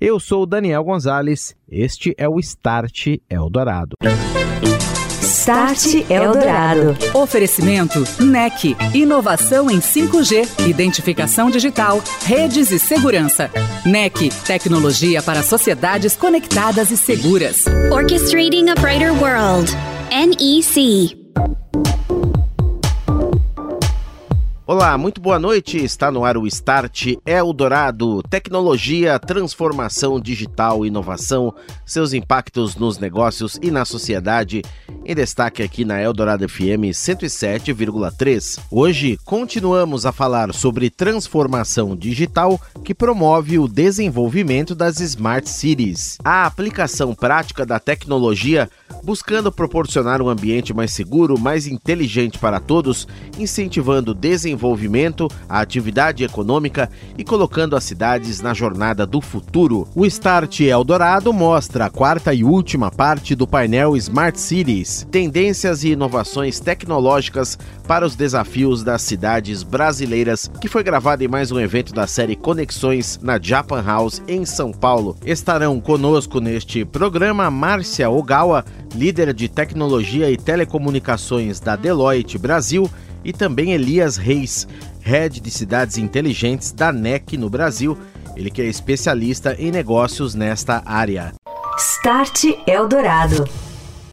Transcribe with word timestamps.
Eu 0.00 0.18
sou 0.18 0.46
Daniel 0.46 0.82
Gonzalez, 0.82 1.54
este 1.70 2.14
é 2.16 2.26
o 2.26 2.40
Start 2.40 3.18
Eldorado. 3.28 3.96
Start 5.20 6.08
Eldorado. 6.08 6.96
Oferecimento 7.12 8.02
NEC. 8.18 8.74
Inovação 8.94 9.70
em 9.70 9.78
5G, 9.78 10.66
identificação 10.66 11.50
digital, 11.50 12.02
redes 12.24 12.70
e 12.70 12.78
segurança. 12.78 13.50
NEC. 13.84 14.30
Tecnologia 14.46 15.22
para 15.22 15.42
sociedades 15.42 16.16
conectadas 16.16 16.90
e 16.90 16.96
seguras. 16.96 17.66
Orchestrating 17.92 18.70
a 18.70 18.74
Brighter 18.80 19.12
World. 19.12 19.70
NEC. 20.10 21.19
Olá, 24.72 24.96
muito 24.96 25.20
boa 25.20 25.36
noite. 25.36 25.78
Está 25.78 26.12
no 26.12 26.24
ar 26.24 26.36
o 26.36 26.46
Start 26.46 27.14
Eldorado. 27.26 28.22
Tecnologia, 28.22 29.18
transformação 29.18 30.20
digital, 30.20 30.86
inovação, 30.86 31.52
seus 31.84 32.12
impactos 32.12 32.76
nos 32.76 32.96
negócios 32.96 33.58
e 33.60 33.68
na 33.68 33.84
sociedade. 33.84 34.62
Em 35.04 35.12
destaque 35.12 35.60
aqui 35.60 35.84
na 35.84 36.00
Eldorado 36.00 36.48
FM 36.48 36.94
107,3. 36.94 38.60
Hoje 38.70 39.18
continuamos 39.24 40.06
a 40.06 40.12
falar 40.12 40.54
sobre 40.54 40.88
transformação 40.88 41.96
digital 41.96 42.60
que 42.84 42.94
promove 42.94 43.58
o 43.58 43.66
desenvolvimento 43.66 44.72
das 44.72 45.00
Smart 45.00 45.50
Cities. 45.50 46.16
A 46.22 46.46
aplicação 46.46 47.12
prática 47.12 47.66
da 47.66 47.80
tecnologia 47.80 48.70
buscando 49.02 49.50
proporcionar 49.50 50.22
um 50.22 50.28
ambiente 50.28 50.72
mais 50.72 50.92
seguro, 50.92 51.38
mais 51.38 51.66
inteligente 51.66 52.38
para 52.38 52.60
todos, 52.60 53.08
incentivando 53.36 54.12
o 54.12 54.14
desenvolvimento, 54.14 54.59
a 55.48 55.60
atividade 55.60 56.24
econômica 56.24 56.90
e 57.16 57.24
colocando 57.24 57.76
as 57.76 57.84
cidades 57.84 58.40
na 58.40 58.52
jornada 58.52 59.06
do 59.06 59.20
futuro. 59.20 59.88
O 59.94 60.04
Start 60.06 60.60
Eldorado 60.60 61.32
mostra 61.32 61.86
a 61.86 61.90
quarta 61.90 62.34
e 62.34 62.44
última 62.44 62.90
parte 62.90 63.34
do 63.34 63.46
painel 63.46 63.96
Smart 63.96 64.38
Cities, 64.38 65.06
tendências 65.10 65.84
e 65.84 65.90
inovações 65.90 66.60
tecnológicas 66.60 67.58
para 67.86 68.06
os 68.06 68.14
desafios 68.14 68.82
das 68.82 69.02
cidades 69.02 69.62
brasileiras, 69.62 70.50
que 70.60 70.68
foi 70.68 70.82
gravado 70.82 71.24
em 71.24 71.28
mais 71.28 71.50
um 71.50 71.58
evento 71.58 71.92
da 71.92 72.06
série 72.06 72.36
Conexões 72.36 73.18
na 73.22 73.38
Japan 73.40 73.82
House 73.82 74.22
em 74.28 74.44
São 74.44 74.72
Paulo. 74.72 75.16
Estarão 75.24 75.80
conosco 75.80 76.40
neste 76.40 76.84
programa 76.84 77.50
Márcia 77.50 78.10
Ogawa, 78.10 78.64
líder 78.94 79.32
de 79.32 79.48
tecnologia 79.48 80.30
e 80.30 80.36
telecomunicações 80.36 81.60
da 81.60 81.76
Deloitte 81.76 82.38
Brasil, 82.38 82.90
e 83.24 83.32
também 83.32 83.72
Elias 83.72 84.16
Reis, 84.16 84.66
head 85.00 85.40
de 85.40 85.50
cidades 85.50 85.98
inteligentes 85.98 86.72
da 86.72 86.92
NEC 86.92 87.36
no 87.36 87.50
Brasil, 87.50 87.98
ele 88.36 88.50
que 88.50 88.62
é 88.62 88.66
especialista 88.66 89.54
em 89.58 89.70
negócios 89.70 90.34
nesta 90.34 90.82
área. 90.84 91.32
Start 91.78 92.44
Eldorado. 92.66 93.48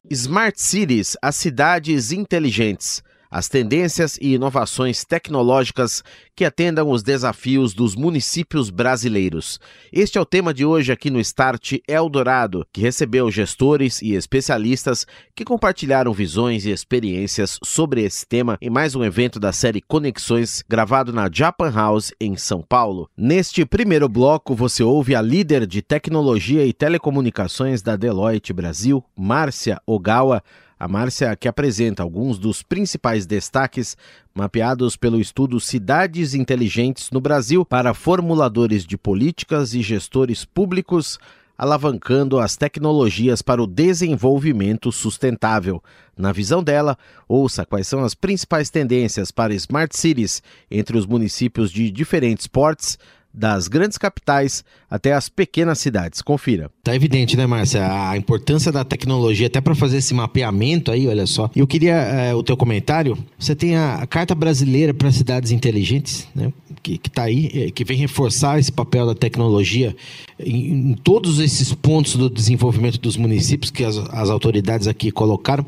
Smart 0.09 0.61
Cities, 0.61 1.17
as 1.21 1.35
cidades 1.35 2.11
inteligentes 2.11 3.03
as 3.29 3.47
tendências 3.47 4.17
e 4.21 4.33
inovações 4.33 5.03
tecnológicas 5.03 6.03
que 6.35 6.45
atendam 6.45 6.89
os 6.89 7.03
desafios 7.03 7.73
dos 7.73 7.95
municípios 7.95 8.69
brasileiros. 8.69 9.59
Este 9.91 10.17
é 10.17 10.21
o 10.21 10.25
tema 10.25 10.53
de 10.53 10.65
hoje 10.65 10.91
aqui 10.91 11.09
no 11.09 11.19
Start 11.19 11.73
Eldorado, 11.87 12.65
que 12.71 12.81
recebeu 12.81 13.29
gestores 13.31 14.01
e 14.01 14.13
especialistas 14.13 15.05
que 15.35 15.45
compartilharam 15.45 16.13
visões 16.13 16.65
e 16.65 16.71
experiências 16.71 17.59
sobre 17.63 18.03
esse 18.03 18.25
tema 18.25 18.57
em 18.61 18.69
mais 18.69 18.95
um 18.95 19.03
evento 19.03 19.39
da 19.39 19.51
série 19.51 19.81
Conexões, 19.81 20.63
gravado 20.67 21.11
na 21.11 21.29
Japan 21.31 21.71
House 21.71 22.13
em 22.19 22.35
São 22.37 22.61
Paulo. 22.61 23.09
Neste 23.17 23.65
primeiro 23.65 24.07
bloco, 24.07 24.55
você 24.55 24.83
ouve 24.83 25.15
a 25.15 25.21
líder 25.21 25.65
de 25.65 25.81
tecnologia 25.81 26.65
e 26.65 26.73
telecomunicações 26.73 27.81
da 27.81 27.95
Deloitte 27.95 28.53
Brasil, 28.53 29.03
Márcia 29.15 29.81
Ogawa, 29.85 30.43
a 30.79 30.87
Márcia 30.87 31.35
que 31.35 31.47
apresenta 31.47 32.03
alguns 32.03 32.37
dos 32.37 32.61
principais 32.61 33.25
destaques 33.25 33.97
mapeados 34.33 34.95
pelo 34.95 35.19
estudo 35.19 35.59
Cidades 35.59 36.33
Inteligentes 36.33 37.09
no 37.11 37.19
Brasil 37.19 37.65
para 37.65 37.93
formuladores 37.93 38.85
de 38.85 38.97
políticas 38.97 39.73
e 39.73 39.81
gestores 39.81 40.45
públicos, 40.45 41.19
alavancando 41.57 42.39
as 42.39 42.55
tecnologias 42.55 43.41
para 43.41 43.61
o 43.61 43.65
desenvolvimento 43.65 44.91
sustentável. 44.91 45.81
Na 46.15 46.31
visão 46.31 46.61
dela, 46.61 46.97
ouça 47.27 47.65
quais 47.65 47.87
são 47.87 48.03
as 48.03 48.13
principais 48.13 48.69
tendências 48.69 49.31
para 49.31 49.55
Smart 49.55 49.97
Cities 49.97 50.43
entre 50.69 50.97
os 50.97 51.07
municípios 51.07 51.71
de 51.71 51.89
diferentes 51.89 52.45
portes 52.45 52.99
das 53.37 53.67
grandes 53.67 53.99
capitais 53.99 54.65
até 54.89 55.13
as 55.13 55.29
pequenas 55.29 55.77
cidades. 55.77 56.21
Confira. 56.21 56.71
Tá 56.83 56.95
evidente, 56.95 57.37
né, 57.37 57.45
Márcia? 57.45 57.85
A 58.09 58.17
importância 58.17 58.71
da 58.71 58.83
tecnologia 58.83 59.45
até 59.45 59.61
para 59.61 59.75
fazer 59.75 59.97
esse 59.97 60.13
mapeamento 60.13 60.91
aí, 60.91 61.07
olha 61.07 61.27
só. 61.27 61.51
Eu 61.55 61.67
queria 61.67 61.93
é, 61.93 62.33
o 62.33 62.41
teu 62.41 62.57
comentário. 62.57 63.17
Você 63.37 63.55
tem 63.55 63.75
a 63.75 64.07
Carta 64.07 64.33
Brasileira 64.33 64.93
para 64.93 65.11
Cidades 65.11 65.51
Inteligentes, 65.51 66.27
né? 66.33 66.51
Que, 66.81 66.97
que 66.97 67.09
tá 67.09 67.23
aí, 67.23 67.51
eh, 67.53 67.71
que 67.71 67.83
vem 67.83 67.97
reforçar 67.97 68.59
esse 68.59 68.71
papel 68.71 69.05
da 69.05 69.13
tecnologia 69.13 69.95
em, 70.39 70.91
em 70.91 70.93
todos 70.93 71.39
esses 71.39 71.73
pontos 71.73 72.15
do 72.15 72.29
desenvolvimento 72.29 72.99
dos 72.99 73.17
municípios 73.17 73.71
que 73.71 73.83
as, 73.83 73.97
as 73.97 74.29
autoridades 74.29 74.87
aqui 74.87 75.11
colocaram. 75.11 75.65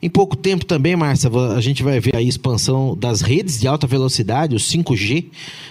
Em 0.00 0.08
pouco 0.08 0.36
tempo 0.36 0.64
também, 0.64 0.94
Márcia, 0.94 1.30
a 1.56 1.60
gente 1.60 1.82
vai 1.82 1.98
ver 1.98 2.14
a 2.14 2.22
expansão 2.22 2.96
das 2.96 3.20
redes 3.20 3.58
de 3.60 3.66
alta 3.66 3.86
velocidade, 3.86 4.54
o 4.54 4.58
5G, 4.58 5.26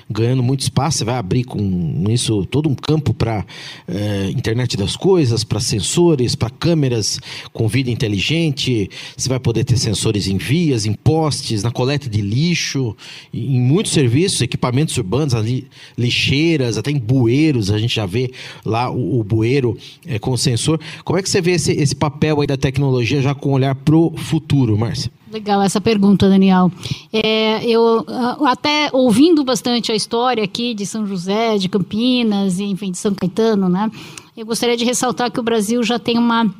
ganhando 0.10 0.44
muito 0.44 0.62
espaço. 0.62 1.06
Vai 1.06 1.23
abrir 1.24 1.46
com 1.46 2.04
isso 2.10 2.46
todo 2.46 2.70
um 2.70 2.76
campo 2.76 3.14
para 3.14 3.46
é, 3.88 4.30
internet 4.30 4.76
das 4.76 4.96
coisas, 4.98 5.44
para 5.44 5.60
sensores, 5.60 6.36
para 6.36 6.50
câmeras 6.50 7.20
com 7.54 7.68
vida 7.68 7.90
inteligente. 7.90 8.90
Você 9.16 9.30
vai 9.30 9.40
poder 9.40 9.64
ter 9.64 9.78
sensores 9.78 10.28
em 10.28 10.38
vias, 10.38 10.86
em 10.86 10.94
postes, 10.94 11.64
na 11.64 11.72
coleta 11.72 12.10
de 12.10 12.22
lixo, 12.22 12.96
em 13.34 13.60
muitos 13.60 13.94
serviços, 13.94 14.42
equipamentos 14.42 14.98
urbanos, 14.98 15.34
ali, 15.34 15.68
lixeiras, 15.98 16.78
até 16.78 16.92
em 16.92 17.00
bueiros. 17.00 17.72
A 17.72 17.78
gente 17.78 17.96
já 17.96 18.06
vê 18.06 18.32
lá 18.66 18.92
o, 18.92 19.20
o 19.20 19.24
bueiro 19.24 19.78
é, 20.06 20.20
com 20.20 20.36
sensor. 20.36 20.80
Como 21.06 21.18
é 21.18 21.24
que 21.24 21.30
você 21.30 21.42
vê 21.42 21.52
esse, 21.52 21.72
esse 21.72 21.96
papel 21.96 22.42
aí 22.42 22.48
da 22.48 22.58
tecnologia 22.58 23.22
já 23.22 23.34
com 23.34 23.54
olhar 23.54 23.74
para 23.74 23.96
o 23.96 24.16
futuro, 24.18 24.78
Márcia? 24.78 25.10
Legal 25.34 25.64
essa 25.64 25.82
pergunta, 25.82 26.30
Daniel. 26.30 26.72
É, 27.12 27.66
eu 27.66 28.06
até 28.46 28.92
ouvindo 28.94 29.44
bastante 29.44 29.92
a 29.92 29.96
história 29.96 30.44
aqui 30.44 30.76
de 30.76 30.86
São 30.86 31.08
José, 31.08 31.58
de 31.58 31.68
Campinas, 31.68 32.60
enfim, 32.60 32.92
de 32.92 33.00
São 33.00 33.16
Caetano, 33.16 33.68
né? 33.68 33.90
Eu 34.38 34.46
gostaria 34.46 34.78
de 34.78 34.86
ressaltar 34.86 35.32
que 35.32 35.40
o 35.40 35.44
Brasil 35.44 35.82
já 35.82 35.98
tem 35.98 36.20
uma 36.20 36.54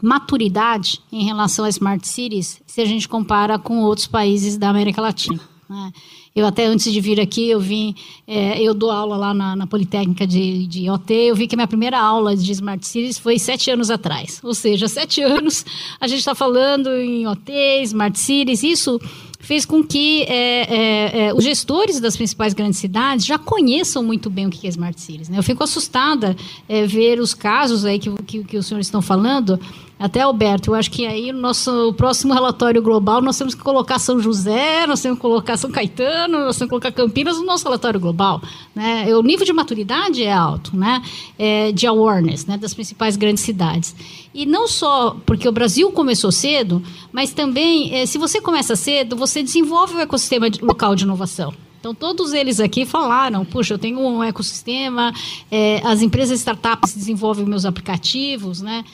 maturidade 0.00 1.00
em 1.10 1.24
relação 1.24 1.64
a 1.64 1.68
smart 1.68 2.06
cities, 2.06 2.60
se 2.64 2.80
a 2.80 2.84
gente 2.84 3.08
compara 3.08 3.58
com 3.58 3.80
outros 3.80 4.06
países 4.06 4.56
da 4.56 4.68
América 4.68 5.02
Latina. 5.02 5.40
Né? 5.72 5.92
Eu 6.36 6.46
até 6.46 6.66
antes 6.66 6.92
de 6.92 7.00
vir 7.00 7.18
aqui, 7.18 7.48
eu 7.48 7.58
vim, 7.58 7.94
é, 8.26 8.60
eu 8.60 8.74
dou 8.74 8.90
aula 8.90 9.16
lá 9.16 9.32
na, 9.32 9.56
na, 9.56 9.66
Politécnica 9.66 10.26
de, 10.26 10.66
de 10.66 10.90
OT, 10.90 11.12
eu 11.14 11.34
vi 11.34 11.46
que 11.46 11.54
a 11.54 11.58
minha 11.58 11.66
primeira 11.66 11.98
aula 11.98 12.36
de 12.36 12.52
Smart 12.52 12.86
Cities 12.86 13.18
foi 13.18 13.38
sete 13.38 13.70
anos 13.70 13.90
atrás. 13.90 14.38
Ou 14.42 14.52
seja, 14.52 14.86
sete 14.86 15.20
anos 15.24 15.64
a 15.98 16.06
gente 16.06 16.18
está 16.18 16.34
falando 16.34 16.90
em 16.90 17.26
OT, 17.26 17.52
Smart 17.82 18.18
Cities, 18.18 18.62
isso 18.62 19.00
fez 19.42 19.66
com 19.66 19.82
que 19.82 20.22
é, 20.22 20.74
é, 20.74 21.26
é, 21.26 21.34
os 21.34 21.42
gestores 21.42 22.00
das 22.00 22.16
principais 22.16 22.54
grandes 22.54 22.78
cidades 22.78 23.26
já 23.26 23.38
conheçam 23.38 24.02
muito 24.02 24.30
bem 24.30 24.46
o 24.46 24.50
que 24.50 24.66
é 24.66 24.70
Smart 24.70 24.98
Cities. 25.00 25.28
Né? 25.28 25.36
Eu 25.36 25.42
fico 25.42 25.64
assustada 25.64 26.36
é, 26.68 26.86
ver 26.86 27.18
os 27.18 27.34
casos 27.34 27.84
aí 27.84 27.98
que, 27.98 28.10
que, 28.22 28.44
que 28.44 28.56
os 28.56 28.66
senhores 28.66 28.86
estão 28.86 29.02
falando, 29.02 29.58
até 29.98 30.20
Alberto, 30.20 30.70
eu 30.70 30.74
acho 30.74 30.90
que 30.90 31.06
aí 31.06 31.30
no 31.30 31.40
nosso 31.40 31.92
próximo 31.94 32.34
relatório 32.34 32.82
global 32.82 33.22
nós 33.22 33.38
temos 33.38 33.54
que 33.54 33.62
colocar 33.62 33.98
São 33.98 34.18
José, 34.18 34.86
nós 34.86 35.00
temos 35.00 35.18
que 35.18 35.22
colocar 35.22 35.56
São 35.56 35.70
Caetano, 35.70 36.40
nós 36.40 36.56
temos 36.56 36.68
que 36.68 36.68
colocar 36.68 36.90
Campinas 36.90 37.36
no 37.36 37.44
nosso 37.44 37.64
relatório 37.64 38.00
global. 38.00 38.42
Né? 38.74 39.14
O 39.14 39.22
nível 39.22 39.46
de 39.46 39.52
maturidade 39.52 40.22
é 40.24 40.32
alto, 40.32 40.76
né? 40.76 41.00
É, 41.38 41.70
de 41.70 41.86
awareness 41.86 42.46
né? 42.46 42.58
das 42.58 42.74
principais 42.74 43.16
grandes 43.16 43.44
cidades. 43.44 43.94
E 44.34 44.44
não 44.44 44.66
só 44.66 45.16
porque 45.24 45.48
o 45.48 45.52
Brasil 45.52 45.92
começou 45.92 46.32
cedo, 46.32 46.82
mas 47.12 47.32
também, 47.32 47.94
é, 47.94 48.04
se 48.04 48.18
você 48.18 48.40
começa 48.40 48.74
cedo, 48.74 49.14
você 49.14 49.42
desenvolve 49.42 49.94
o 49.94 50.00
ecossistema 50.00 50.48
local 50.62 50.96
de 50.96 51.04
inovação. 51.04 51.54
Então, 51.82 51.92
todos 51.92 52.32
eles 52.32 52.60
aqui 52.60 52.86
falaram: 52.86 53.44
puxa, 53.44 53.74
eu 53.74 53.78
tenho 53.78 53.98
um 53.98 54.22
ecossistema, 54.22 55.12
é, 55.50 55.80
as 55.84 56.00
empresas 56.00 56.38
startups 56.38 56.94
desenvolvem 56.94 57.44
meus 57.44 57.64
aplicativos, 57.64 58.62
né? 58.62 58.84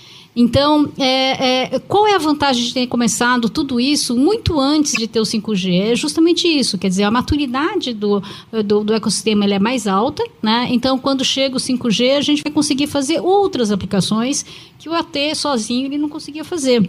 Então, 0.40 0.88
é, 0.96 1.64
é, 1.74 1.78
qual 1.80 2.06
é 2.06 2.14
a 2.14 2.18
vantagem 2.18 2.62
de 2.62 2.72
ter 2.72 2.86
começado 2.86 3.48
tudo 3.48 3.80
isso 3.80 4.16
muito 4.16 4.60
antes 4.60 4.92
de 4.92 5.08
ter 5.08 5.18
o 5.18 5.24
5G? 5.24 5.90
É 5.90 5.96
justamente 5.96 6.46
isso, 6.46 6.78
quer 6.78 6.88
dizer, 6.88 7.02
a 7.02 7.10
maturidade 7.10 7.92
do, 7.92 8.22
do, 8.64 8.84
do 8.84 8.94
ecossistema 8.94 9.44
é 9.46 9.58
mais 9.58 9.88
alta, 9.88 10.22
né? 10.40 10.68
Então, 10.70 10.96
quando 10.96 11.24
chega 11.24 11.56
o 11.56 11.60
5G, 11.60 12.18
a 12.18 12.20
gente 12.20 12.44
vai 12.44 12.52
conseguir 12.52 12.86
fazer 12.86 13.18
outras 13.20 13.72
aplicações 13.72 14.46
que 14.78 14.88
o 14.88 14.94
AT 14.94 15.34
sozinho 15.34 15.86
ele 15.86 15.98
não 15.98 16.08
conseguia 16.08 16.44
fazer. 16.44 16.88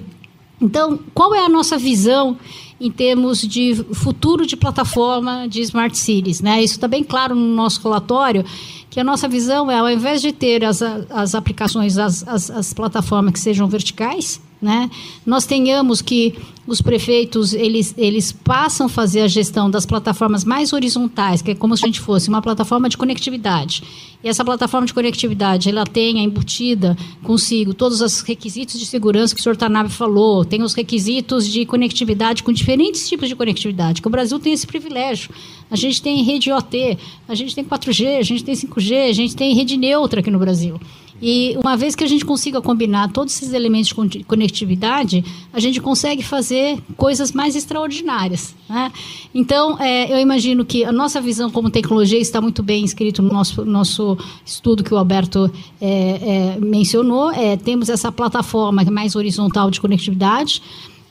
Então, 0.61 0.99
qual 1.15 1.33
é 1.33 1.43
a 1.43 1.49
nossa 1.49 1.75
visão 1.75 2.37
em 2.79 2.91
termos 2.91 3.41
de 3.41 3.75
futuro 3.93 4.45
de 4.45 4.55
plataforma 4.55 5.47
de 5.47 5.61
Smart 5.61 5.97
Cities? 5.97 6.41
Né? 6.41 6.63
Isso 6.63 6.75
está 6.75 6.87
bem 6.87 7.03
claro 7.03 7.35
no 7.35 7.55
nosso 7.55 7.81
relatório, 7.81 8.45
que 8.89 8.99
a 8.99 9.03
nossa 9.03 9.27
visão 9.27 9.69
é, 9.69 9.77
ao 9.77 9.89
invés 9.89 10.21
de 10.21 10.31
ter 10.31 10.63
as, 10.63 10.81
as 10.81 11.35
aplicações, 11.35 11.97
as, 11.97 12.27
as, 12.27 12.49
as 12.49 12.73
plataformas 12.73 13.33
que 13.33 13.39
sejam 13.39 13.67
verticais, 13.67 14.41
né? 14.61 14.89
Nós 15.25 15.45
tenhamos 15.45 16.01
que 16.01 16.35
os 16.67 16.81
prefeitos 16.81 17.53
eles, 17.53 17.95
eles 17.97 18.31
passam 18.31 18.85
a 18.85 18.89
fazer 18.89 19.21
a 19.21 19.27
gestão 19.27 19.71
das 19.71 19.85
plataformas 19.85 20.43
mais 20.43 20.71
horizontais, 20.71 21.41
que 21.41 21.51
é 21.51 21.55
como 21.55 21.75
se 21.75 21.83
a 21.83 21.87
gente 21.87 21.99
fosse 21.99 22.29
uma 22.29 22.41
plataforma 22.41 22.87
de 22.87 22.97
conectividade. 22.97 23.83
E 24.23 24.27
essa 24.27 24.43
plataforma 24.43 24.85
de 24.85 24.93
conectividade, 24.93 25.69
ela 25.69 25.85
tem 25.85 26.23
embutida 26.23 26.95
consigo 27.23 27.73
todos 27.73 28.01
os 28.01 28.21
requisitos 28.21 28.77
de 28.77 28.85
segurança 28.85 29.33
que 29.33 29.39
o 29.39 29.43
senhor 29.43 29.55
Tanabe 29.55 29.89
falou, 29.89 30.43
tem 30.43 30.61
os 30.61 30.73
requisitos 30.73 31.47
de 31.47 31.65
conectividade 31.65 32.43
com 32.43 32.51
diferentes 32.51 33.07
tipos 33.07 33.29
de 33.29 33.35
conectividade, 33.35 34.01
que 34.01 34.07
o 34.07 34.11
Brasil 34.11 34.37
tem 34.39 34.53
esse 34.53 34.67
privilégio. 34.67 35.31
A 35.71 35.75
gente 35.75 36.01
tem 36.01 36.21
rede 36.21 36.51
OT, 36.51 36.97
a 37.27 37.35
gente 37.35 37.55
tem 37.55 37.63
4G, 37.63 38.17
a 38.17 38.23
gente 38.23 38.43
tem 38.43 38.55
5G, 38.55 39.09
a 39.09 39.13
gente 39.13 39.35
tem 39.35 39.55
rede 39.55 39.77
neutra 39.77 40.19
aqui 40.19 40.29
no 40.29 40.39
Brasil. 40.39 40.79
E 41.21 41.57
uma 41.57 41.75
vez 41.75 41.95
que 41.95 42.03
a 42.03 42.07
gente 42.07 42.25
consiga 42.25 42.61
combinar 42.61 43.11
todos 43.11 43.35
esses 43.35 43.53
elementos 43.53 43.93
de 44.09 44.23
conectividade, 44.23 45.23
a 45.51 45.59
gente 45.59 45.81
consegue 45.81 46.23
fazer 46.23 46.79
coisas 46.95 47.31
mais 47.31 47.55
extraordinárias. 47.55 48.55
Né? 48.69 48.91
Então, 49.33 49.77
é, 49.79 50.11
eu 50.11 50.19
imagino 50.19 50.63
que 50.63 50.85
a 50.85 50.91
nossa 50.91 51.19
visão 51.19 51.49
como 51.49 51.69
tecnologia 51.69 52.19
está 52.19 52.39
muito 52.39 52.63
bem 52.63 52.85
escrito 52.85 53.21
no 53.21 53.33
nosso, 53.33 53.65
nosso 53.65 54.17
estudo 54.45 54.83
que 54.83 54.93
o 54.93 54.97
Alberto 54.97 55.51
é, 55.81 56.55
é, 56.55 56.59
mencionou. 56.59 57.31
É, 57.31 57.57
temos 57.57 57.89
essa 57.89 58.11
plataforma 58.11 58.83
mais 58.85 59.15
horizontal 59.15 59.69
de 59.69 59.81
conectividade 59.81 60.61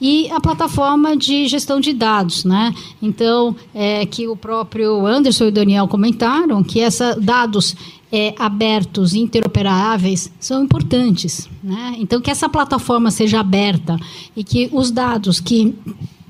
e 0.01 0.31
a 0.31 0.41
plataforma 0.41 1.17
de 1.17 1.49
gestão 1.49 1.81
de 1.81 1.93
dados, 1.93 2.45
né? 2.45 2.73
Então, 3.03 3.55
é, 3.75 4.07
que 4.07 4.29
o 4.29 4.37
próprio 4.37 5.05
Anderson 5.05 5.47
e 5.47 5.49
o 5.49 5.53
Daniel 5.53 5.89
comentaram 5.89 6.63
que 6.63 6.79
esses 6.79 7.17
dados 7.17 7.75
é, 8.11 8.35
abertos, 8.39 9.15
interoperáveis, 9.15 10.33
são 10.41 10.65
importantes. 10.65 11.49
Né? 11.63 11.97
Então, 11.99 12.21
que 12.21 12.31
essa 12.31 12.49
plataforma 12.49 13.11
seja 13.11 13.41
aberta 13.41 13.99
e 14.37 14.43
que 14.43 14.69
os 14.73 14.91
dados 14.91 15.41
que 15.41 15.75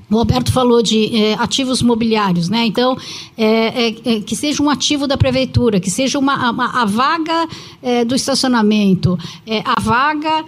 o 0.09 0.15
Roberto 0.17 0.51
falou 0.51 0.81
de 0.81 1.15
é, 1.15 1.33
ativos 1.35 1.81
mobiliários, 1.81 2.49
né? 2.49 2.65
Então, 2.65 2.97
é, 3.37 3.45
é, 3.45 3.95
é, 4.05 4.19
que 4.21 4.35
seja 4.35 4.61
um 4.63 4.69
ativo 4.69 5.05
da 5.07 5.15
prefeitura, 5.17 5.79
que 5.79 5.91
seja 5.91 6.17
uma, 6.17 6.49
uma 6.49 6.81
a 6.81 6.85
vaga 6.85 7.47
é, 7.81 8.03
do 8.03 8.15
estacionamento, 8.15 9.17
é, 9.45 9.61
a 9.63 9.79
vaga 9.79 10.45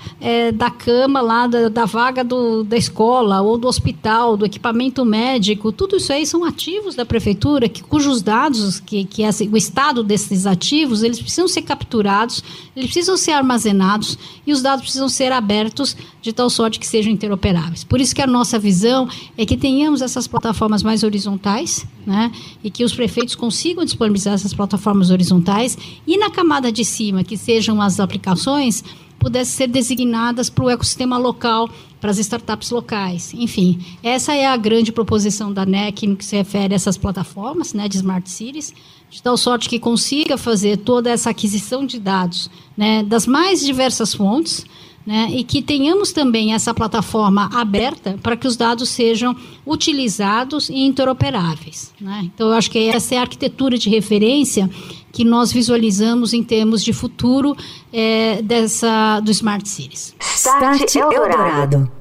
da 0.55 0.69
cama 0.69 1.21
lá, 1.21 1.47
da, 1.47 1.69
da 1.69 1.85
vaga 1.85 2.23
do, 2.23 2.63
da 2.63 2.77
escola 2.77 3.41
ou 3.41 3.57
do 3.57 3.67
hospital, 3.67 4.35
do 4.37 4.45
equipamento 4.45 5.03
médico, 5.05 5.71
tudo 5.71 5.97
isso 5.97 6.11
aí 6.11 6.25
são 6.25 6.43
ativos 6.43 6.95
da 6.95 7.05
prefeitura, 7.05 7.67
que, 7.67 7.83
cujos 7.83 8.21
dados, 8.21 8.79
que, 8.79 9.03
que 9.03 9.23
assim, 9.23 9.49
o 9.49 9.57
estado 9.57 10.03
desses 10.03 10.45
ativos, 10.45 11.03
eles 11.03 11.19
precisam 11.19 11.47
ser 11.47 11.61
capturados, 11.63 12.43
eles 12.75 12.91
precisam 12.91 13.17
ser 13.17 13.31
armazenados 13.31 14.17
e 14.45 14.51
os 14.51 14.61
dados 14.61 14.83
precisam 14.83 15.09
ser 15.09 15.31
abertos 15.31 15.95
de 16.21 16.31
tal 16.31 16.49
sorte 16.49 16.79
que 16.79 16.87
sejam 16.87 17.11
interoperáveis. 17.11 17.83
Por 17.83 17.99
isso 17.99 18.13
que 18.13 18.21
a 18.21 18.27
nossa 18.27 18.59
visão 18.59 19.07
é 19.37 19.45
que 19.45 19.50
tenhamos 19.57 20.01
essas 20.01 20.27
plataformas 20.27 20.83
mais 20.83 21.03
horizontais, 21.03 21.85
né, 22.05 22.31
e 22.63 22.69
que 22.69 22.83
os 22.83 22.93
prefeitos 22.93 23.35
consigam 23.35 23.83
disponibilizar 23.83 24.33
essas 24.33 24.53
plataformas 24.53 25.09
horizontais 25.09 25.77
e 26.05 26.17
na 26.17 26.29
camada 26.29 26.71
de 26.71 26.83
cima, 26.85 27.23
que 27.23 27.37
sejam 27.37 27.81
as 27.81 27.99
aplicações, 27.99 28.83
pudessem 29.21 29.55
ser 29.55 29.67
designadas 29.67 30.49
para 30.49 30.65
o 30.65 30.69
ecossistema 30.69 31.17
local, 31.17 31.69
para 31.99 32.09
as 32.09 32.17
startups 32.17 32.71
locais. 32.71 33.31
Enfim, 33.35 33.79
essa 34.01 34.33
é 34.33 34.47
a 34.47 34.57
grande 34.57 34.91
proposição 34.91 35.53
da 35.53 35.63
NEC 35.63 36.07
no 36.07 36.15
que 36.15 36.25
se 36.25 36.35
refere 36.35 36.73
a 36.73 36.75
essas 36.75 36.97
plataformas 36.97 37.73
né, 37.75 37.87
de 37.87 37.97
Smart 37.97 38.27
Cities, 38.27 38.73
de 39.11 39.21
tal 39.21 39.37
sorte 39.37 39.69
que 39.69 39.77
consiga 39.77 40.37
fazer 40.37 40.77
toda 40.77 41.11
essa 41.11 41.29
aquisição 41.29 41.85
de 41.85 41.99
dados 41.99 42.49
né, 42.75 43.03
das 43.03 43.27
mais 43.27 43.63
diversas 43.63 44.15
fontes, 44.15 44.65
né, 45.05 45.27
e 45.31 45.43
que 45.43 45.61
tenhamos 45.61 46.11
também 46.11 46.53
essa 46.53 46.73
plataforma 46.73 47.49
aberta 47.53 48.17
para 48.21 48.35
que 48.35 48.47
os 48.47 48.55
dados 48.55 48.89
sejam 48.89 49.35
utilizados 49.65 50.69
e 50.69 50.85
interoperáveis. 50.85 51.93
Né? 51.99 52.29
Então, 52.33 52.49
eu 52.49 52.53
acho 52.53 52.69
que 52.69 52.89
essa 52.89 53.15
é 53.15 53.17
a 53.17 53.21
arquitetura 53.21 53.77
de 53.77 53.89
referência 53.89 54.69
que 55.11 55.23
nós 55.23 55.51
visualizamos 55.51 56.33
em 56.33 56.43
termos 56.43 56.83
de 56.83 56.93
futuro 56.93 57.55
é, 57.91 58.41
dessa, 58.41 59.19
do 59.19 59.31
Smart 59.31 59.67
Cities. 59.67 60.15
Start 60.19 60.95
Eldorado. 60.95 61.91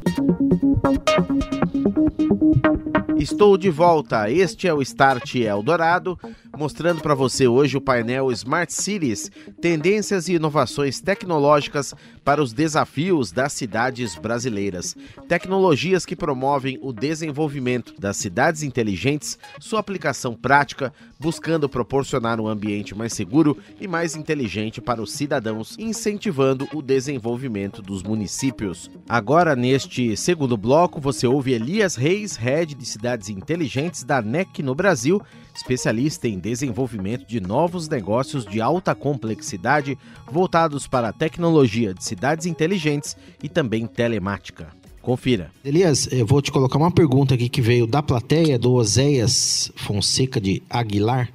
Estou 3.17 3.59
de 3.59 3.69
volta. 3.69 4.31
Este 4.31 4.67
é 4.67 4.73
o 4.73 4.81
Start 4.81 5.35
Eldorado, 5.35 6.19
mostrando 6.61 7.01
para 7.01 7.15
você 7.15 7.49
hoje 7.49 7.79
o 7.79 7.81
painel 7.81 8.31
Smart 8.33 8.71
Cities, 8.71 9.31
tendências 9.63 10.29
e 10.29 10.35
inovações 10.35 11.01
tecnológicas 11.01 11.95
para 12.23 12.43
os 12.43 12.53
desafios 12.53 13.33
das 13.33 13.55
cidades 13.55 14.15
brasileiras. 14.17 14.95
Tecnologias 15.27 16.05
que 16.05 16.15
promovem 16.15 16.79
o 16.83 16.93
desenvolvimento 16.93 17.99
das 17.99 18.19
cidades 18.19 18.63
inteligentes, 18.63 19.39
sua 19.59 19.81
aplicação 19.81 20.35
prática, 20.35 20.93
buscando 21.19 21.67
proporcionar 21.67 22.39
um 22.39 22.47
ambiente 22.47 22.95
mais 22.95 23.15
seguro 23.15 23.57
e 23.81 23.89
mais 23.89 24.15
inteligente 24.15 24.83
para 24.83 25.01
os 25.01 25.13
cidadãos, 25.13 25.77
incentivando 25.79 26.69
o 26.75 26.83
desenvolvimento 26.83 27.81
dos 27.81 28.03
municípios. 28.03 28.91
Agora, 29.09 29.57
neste 29.57 30.15
segundo 30.15 30.59
bloco, 30.59 31.01
você 31.01 31.27
ouve 31.27 31.55
Elias 31.55 31.97
Reis, 31.97 32.37
head 32.37 32.75
de 32.75 32.85
cidades 32.85 33.31
inteligentes 33.31 34.05
da 34.05 34.21
NEC 34.21 34.63
no 34.63 34.75
Brasil, 34.75 35.23
especialista 35.55 36.29
em 36.29 36.39
desenvolvimento 36.39 37.27
de 37.27 37.41
novos 37.41 37.89
negócios 37.89 38.45
de 38.47 38.61
alta 38.61 38.95
complexidade 38.95 39.99
voltados 40.31 40.87
para 40.87 41.09
a 41.09 41.13
tecnologia 41.13 41.93
de 41.93 42.05
cidades 42.05 42.47
inteligentes 42.47 43.17
e 43.43 43.49
também 43.49 43.87
telemática. 43.87 44.80
Confira. 45.11 45.51
Elias, 45.65 46.09
eu 46.13 46.25
vou 46.25 46.41
te 46.41 46.53
colocar 46.53 46.79
uma 46.79 46.93
pergunta 46.93 47.35
aqui 47.35 47.49
que 47.49 47.61
veio 47.61 47.85
da 47.85 48.01
plateia, 48.01 48.57
do 48.57 48.75
Oséias 48.75 49.69
Fonseca 49.75 50.41
de 50.41 50.63
Aguilar. 50.71 51.29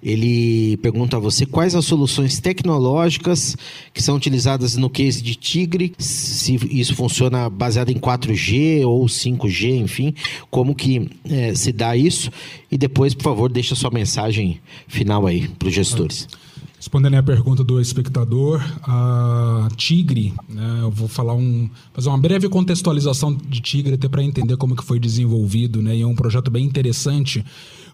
Ele 0.00 0.76
pergunta 0.76 1.16
a 1.16 1.18
você 1.18 1.44
quais 1.44 1.74
as 1.74 1.84
soluções 1.84 2.38
tecnológicas 2.38 3.56
que 3.92 4.00
são 4.00 4.14
utilizadas 4.14 4.76
no 4.76 4.88
case 4.88 5.20
de 5.20 5.34
Tigre, 5.34 5.92
se 5.98 6.60
isso 6.70 6.94
funciona 6.94 7.50
baseado 7.50 7.90
em 7.90 7.98
4G 7.98 8.86
ou 8.86 9.04
5G, 9.06 9.80
enfim, 9.80 10.14
como 10.48 10.72
que 10.72 11.10
é, 11.28 11.56
se 11.56 11.72
dá 11.72 11.96
isso. 11.96 12.30
E 12.70 12.78
depois, 12.78 13.14
por 13.14 13.24
favor, 13.24 13.50
deixa 13.50 13.74
sua 13.74 13.90
mensagem 13.90 14.60
final 14.86 15.26
aí 15.26 15.48
para 15.48 15.66
os 15.66 15.74
gestores. 15.74 16.28
Ah. 16.32 16.47
Respondendo 16.78 17.14
a 17.14 17.22
pergunta 17.24 17.64
do 17.64 17.80
espectador, 17.80 18.62
a 18.84 19.68
Tigre, 19.76 20.32
né, 20.48 20.78
eu 20.82 20.90
vou 20.92 21.08
falar 21.08 21.34
um, 21.34 21.68
fazer 21.92 22.08
uma 22.08 22.18
breve 22.18 22.48
contextualização 22.48 23.34
de 23.34 23.60
Tigre 23.60 23.94
até 23.94 24.08
para 24.08 24.22
entender 24.22 24.56
como 24.56 24.76
que 24.76 24.84
foi 24.84 25.00
desenvolvido, 25.00 25.82
né, 25.82 25.96
e 25.96 26.02
é 26.02 26.06
um 26.06 26.14
projeto 26.14 26.52
bem 26.52 26.64
interessante, 26.64 27.44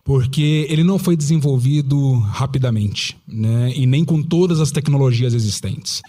porque 0.05 0.67
ele 0.69 0.85
não 0.85 0.99
foi 0.99 1.17
desenvolvido 1.17 2.13
rapidamente, 2.19 3.17
né, 3.27 3.73
e 3.75 3.87
nem 3.87 4.05
com 4.05 4.23
todas 4.23 4.61
as 4.61 4.71
tecnologias 4.71 5.33
existentes. 5.33 6.03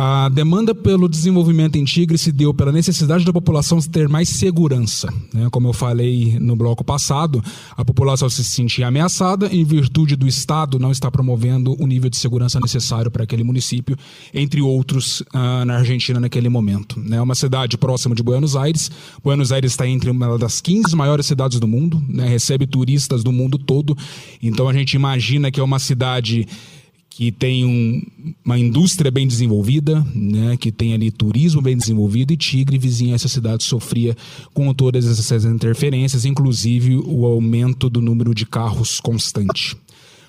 A 0.00 0.28
demanda 0.28 0.76
pelo 0.76 1.08
desenvolvimento 1.08 1.74
em 1.74 1.84
Tigre 1.84 2.16
se 2.16 2.30
deu 2.30 2.54
pela 2.54 2.70
necessidade 2.70 3.24
da 3.24 3.32
população 3.32 3.80
ter 3.80 4.08
mais 4.08 4.28
segurança. 4.28 5.12
Né? 5.34 5.48
Como 5.50 5.66
eu 5.66 5.72
falei 5.72 6.38
no 6.38 6.54
bloco 6.54 6.84
passado, 6.84 7.42
a 7.76 7.84
população 7.84 8.30
se 8.30 8.44
sentia 8.44 8.86
ameaçada 8.86 9.48
em 9.52 9.64
virtude 9.64 10.14
do 10.14 10.28
Estado 10.28 10.78
não 10.78 10.92
estar 10.92 11.10
promovendo 11.10 11.74
o 11.82 11.84
nível 11.84 12.08
de 12.08 12.16
segurança 12.16 12.60
necessário 12.60 13.10
para 13.10 13.24
aquele 13.24 13.42
município, 13.42 13.96
entre 14.32 14.62
outros 14.62 15.20
uh, 15.34 15.64
na 15.66 15.78
Argentina 15.78 16.20
naquele 16.20 16.48
momento. 16.48 17.00
É 17.04 17.10
né? 17.10 17.20
uma 17.20 17.34
cidade 17.34 17.76
próxima 17.76 18.14
de 18.14 18.22
Buenos 18.22 18.54
Aires. 18.54 18.92
Buenos 19.20 19.50
Aires 19.50 19.72
está 19.72 19.84
entre 19.84 20.10
uma 20.10 20.38
das 20.38 20.60
15 20.60 20.94
maiores 20.94 21.26
cidades 21.26 21.58
do 21.58 21.66
mundo, 21.66 22.00
né? 22.08 22.28
recebe 22.28 22.68
turistas 22.68 23.24
do 23.24 23.32
mundo 23.32 23.58
todo. 23.58 23.98
Então 24.40 24.68
a 24.68 24.72
gente 24.72 24.94
imagina 24.94 25.50
que 25.50 25.58
é 25.58 25.62
uma 25.62 25.80
cidade 25.80 26.46
que 27.18 27.32
tem 27.32 27.64
um, 27.64 28.00
uma 28.44 28.56
indústria 28.56 29.10
bem 29.10 29.26
desenvolvida, 29.26 30.06
né, 30.14 30.56
que 30.56 30.70
tem 30.70 30.94
ali 30.94 31.10
turismo 31.10 31.60
bem 31.60 31.76
desenvolvido, 31.76 32.32
e 32.32 32.36
Tigre, 32.36 32.78
vizinha 32.78 33.16
essa 33.16 33.26
cidade, 33.26 33.64
sofria 33.64 34.16
com 34.54 34.72
todas 34.72 35.04
essas 35.04 35.44
interferências, 35.44 36.24
inclusive 36.24 36.94
o 36.94 37.26
aumento 37.26 37.90
do 37.90 38.00
número 38.00 38.32
de 38.32 38.46
carros 38.46 39.00
constante. 39.00 39.76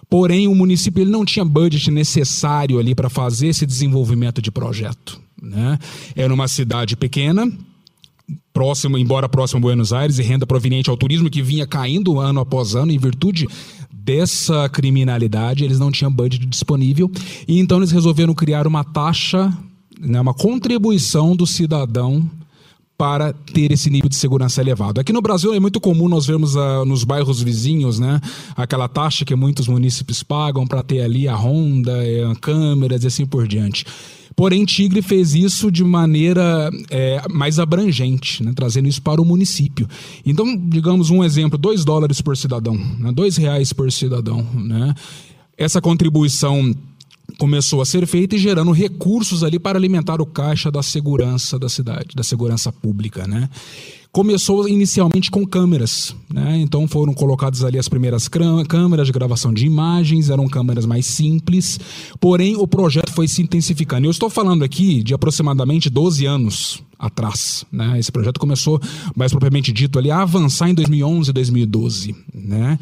Porém, 0.09 0.47
o 0.47 0.55
município 0.55 1.01
ele 1.01 1.11
não 1.11 1.23
tinha 1.23 1.45
budget 1.45 1.91
necessário 1.91 2.79
ali 2.79 2.95
para 2.95 3.07
fazer 3.07 3.49
esse 3.49 3.67
desenvolvimento 3.67 4.41
de 4.41 4.49
projeto. 4.49 5.21
Né? 5.39 5.77
Era 6.15 6.33
uma 6.33 6.47
cidade 6.47 6.97
pequena, 6.97 7.47
próximo, 8.51 8.97
embora 8.97 9.29
próximo 9.29 9.59
a 9.59 9.61
Buenos 9.61 9.93
Aires, 9.93 10.17
e 10.17 10.23
renda 10.23 10.47
proveniente 10.47 10.89
ao 10.89 10.97
turismo 10.97 11.29
que 11.29 11.43
vinha 11.43 11.67
caindo 11.67 12.19
ano 12.19 12.39
após 12.39 12.73
ano 12.73 12.91
em 12.91 12.97
virtude 12.97 13.47
dessa 14.09 14.67
criminalidade, 14.69 15.63
eles 15.63 15.77
não 15.77 15.91
tinham 15.91 16.11
budget 16.11 16.43
disponível, 16.47 17.11
e 17.47 17.59
então 17.59 17.77
eles 17.77 17.91
resolveram 17.91 18.33
criar 18.33 18.65
uma 18.65 18.83
taxa, 18.83 19.55
né, 19.99 20.19
uma 20.19 20.33
contribuição 20.33 21.35
do 21.35 21.45
cidadão 21.45 22.27
para 22.97 23.31
ter 23.31 23.71
esse 23.71 23.87
nível 23.87 24.09
de 24.09 24.15
segurança 24.15 24.61
elevado. 24.61 24.99
Aqui 24.99 25.13
no 25.13 25.21
Brasil 25.21 25.53
é 25.53 25.59
muito 25.59 25.79
comum 25.79 26.09
nós 26.09 26.25
vermos 26.25 26.55
uh, 26.55 26.83
nos 26.87 27.03
bairros 27.03 27.39
vizinhos, 27.43 27.99
né, 27.99 28.19
aquela 28.57 28.87
taxa 28.87 29.23
que 29.23 29.35
muitos 29.35 29.67
munícipes 29.67 30.23
pagam 30.23 30.65
para 30.65 30.81
ter 30.81 31.01
ali 31.01 31.27
a 31.27 31.35
ronda, 31.35 31.93
uh, 31.93 32.39
câmeras 32.39 33.03
e 33.03 33.07
assim 33.07 33.27
por 33.27 33.47
diante. 33.47 33.85
Porém, 34.39 34.63
Tigre 34.63 35.01
fez 35.01 35.35
isso 35.35 35.69
de 35.69 35.83
maneira 35.83 36.71
é, 36.89 37.21
mais 37.29 37.59
abrangente, 37.59 38.41
né, 38.41 38.53
trazendo 38.55 38.87
isso 38.87 39.01
para 39.01 39.21
o 39.21 39.25
município. 39.25 39.85
Então, 40.25 40.55
digamos 40.55 41.09
um 41.09 41.25
exemplo: 41.25 41.57
dois 41.57 41.83
dólares 41.83 42.21
por 42.21 42.37
cidadão, 42.37 42.73
né, 42.73 43.11
dois 43.11 43.35
reais 43.35 43.73
por 43.73 43.91
cidadão. 43.91 44.47
Né? 44.53 44.95
Essa 45.57 45.81
contribuição 45.81 46.73
começou 47.37 47.81
a 47.81 47.85
ser 47.85 48.05
feita 48.07 48.35
e 48.35 48.39
gerando 48.39 48.71
recursos 48.71 49.43
ali 49.43 49.59
para 49.59 49.77
alimentar 49.77 50.21
o 50.21 50.25
caixa 50.25 50.71
da 50.71 50.81
segurança 50.81 51.59
da 51.59 51.69
cidade, 51.69 52.15
da 52.15 52.23
segurança 52.23 52.71
pública, 52.71 53.27
né? 53.27 53.49
Começou 54.11 54.67
inicialmente 54.67 55.29
com 55.29 55.45
câmeras, 55.45 56.15
né? 56.33 56.57
Então 56.57 56.87
foram 56.87 57.13
colocadas 57.13 57.63
ali 57.63 57.77
as 57.77 57.87
primeiras 57.87 58.27
câmeras 58.27 59.05
de 59.05 59.13
gravação 59.13 59.53
de 59.53 59.67
imagens, 59.67 60.31
eram 60.31 60.47
câmeras 60.47 60.85
mais 60.85 61.05
simples, 61.05 61.79
porém 62.19 62.55
o 62.57 62.67
projeto 62.67 63.11
foi 63.11 63.27
se 63.27 63.41
intensificando. 63.43 64.07
Eu 64.07 64.11
estou 64.11 64.29
falando 64.29 64.63
aqui 64.63 65.03
de 65.03 65.13
aproximadamente 65.13 65.91
12 65.91 66.25
anos 66.25 66.83
atrás, 66.97 67.65
né? 67.71 67.99
Esse 67.99 68.11
projeto 68.11 68.39
começou, 68.39 68.81
mais 69.15 69.31
propriamente 69.31 69.71
dito, 69.71 69.99
ali 69.99 70.09
a 70.09 70.21
avançar 70.21 70.69
em 70.69 70.73
2011, 70.73 71.31
2012, 71.31 72.15
né? 72.33 72.79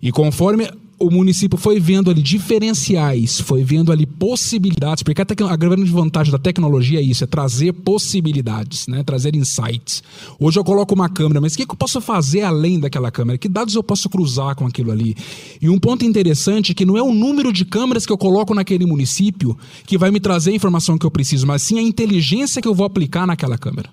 E 0.00 0.12
conforme 0.12 0.70
o 0.98 1.10
município 1.10 1.56
foi 1.56 1.78
vendo 1.78 2.10
ali 2.10 2.20
diferenciais, 2.20 3.40
foi 3.40 3.62
vendo 3.62 3.92
ali 3.92 4.04
possibilidades, 4.04 5.02
porque 5.02 5.22
a, 5.22 5.52
a, 5.52 5.56
grande 5.56 5.90
vantagem 5.90 6.32
da 6.32 6.38
tecnologia 6.38 6.98
é 6.98 7.02
isso, 7.02 7.22
é 7.22 7.26
trazer 7.26 7.72
possibilidades, 7.72 8.88
né? 8.88 9.02
trazer 9.04 9.36
insights. 9.36 10.02
Hoje 10.40 10.58
eu 10.58 10.64
coloco 10.64 10.94
uma 10.94 11.08
câmera, 11.08 11.40
mas 11.40 11.54
o 11.54 11.56
que, 11.56 11.66
que 11.66 11.72
eu 11.72 11.76
posso 11.76 12.00
fazer 12.00 12.42
além 12.42 12.80
daquela 12.80 13.10
câmera? 13.10 13.38
Que 13.38 13.48
dados 13.48 13.74
eu 13.74 13.82
posso 13.82 14.08
cruzar 14.08 14.56
com 14.56 14.66
aquilo 14.66 14.90
ali? 14.90 15.14
E 15.62 15.68
um 15.68 15.78
ponto 15.78 16.04
interessante 16.04 16.72
é 16.72 16.74
que 16.74 16.84
não 16.84 16.96
é 16.96 17.02
o 17.02 17.14
número 17.14 17.52
de 17.52 17.64
câmeras 17.64 18.04
que 18.04 18.12
eu 18.12 18.18
coloco 18.18 18.52
naquele 18.52 18.84
município 18.84 19.56
que 19.86 19.96
vai 19.96 20.10
me 20.10 20.18
trazer 20.18 20.50
a 20.50 20.54
informação 20.54 20.98
que 20.98 21.06
eu 21.06 21.10
preciso, 21.10 21.46
mas 21.46 21.62
sim 21.62 21.78
a 21.78 21.82
inteligência 21.82 22.60
que 22.60 22.66
eu 22.66 22.74
vou 22.74 22.86
aplicar 22.86 23.26
naquela 23.26 23.56
câmera. 23.56 23.88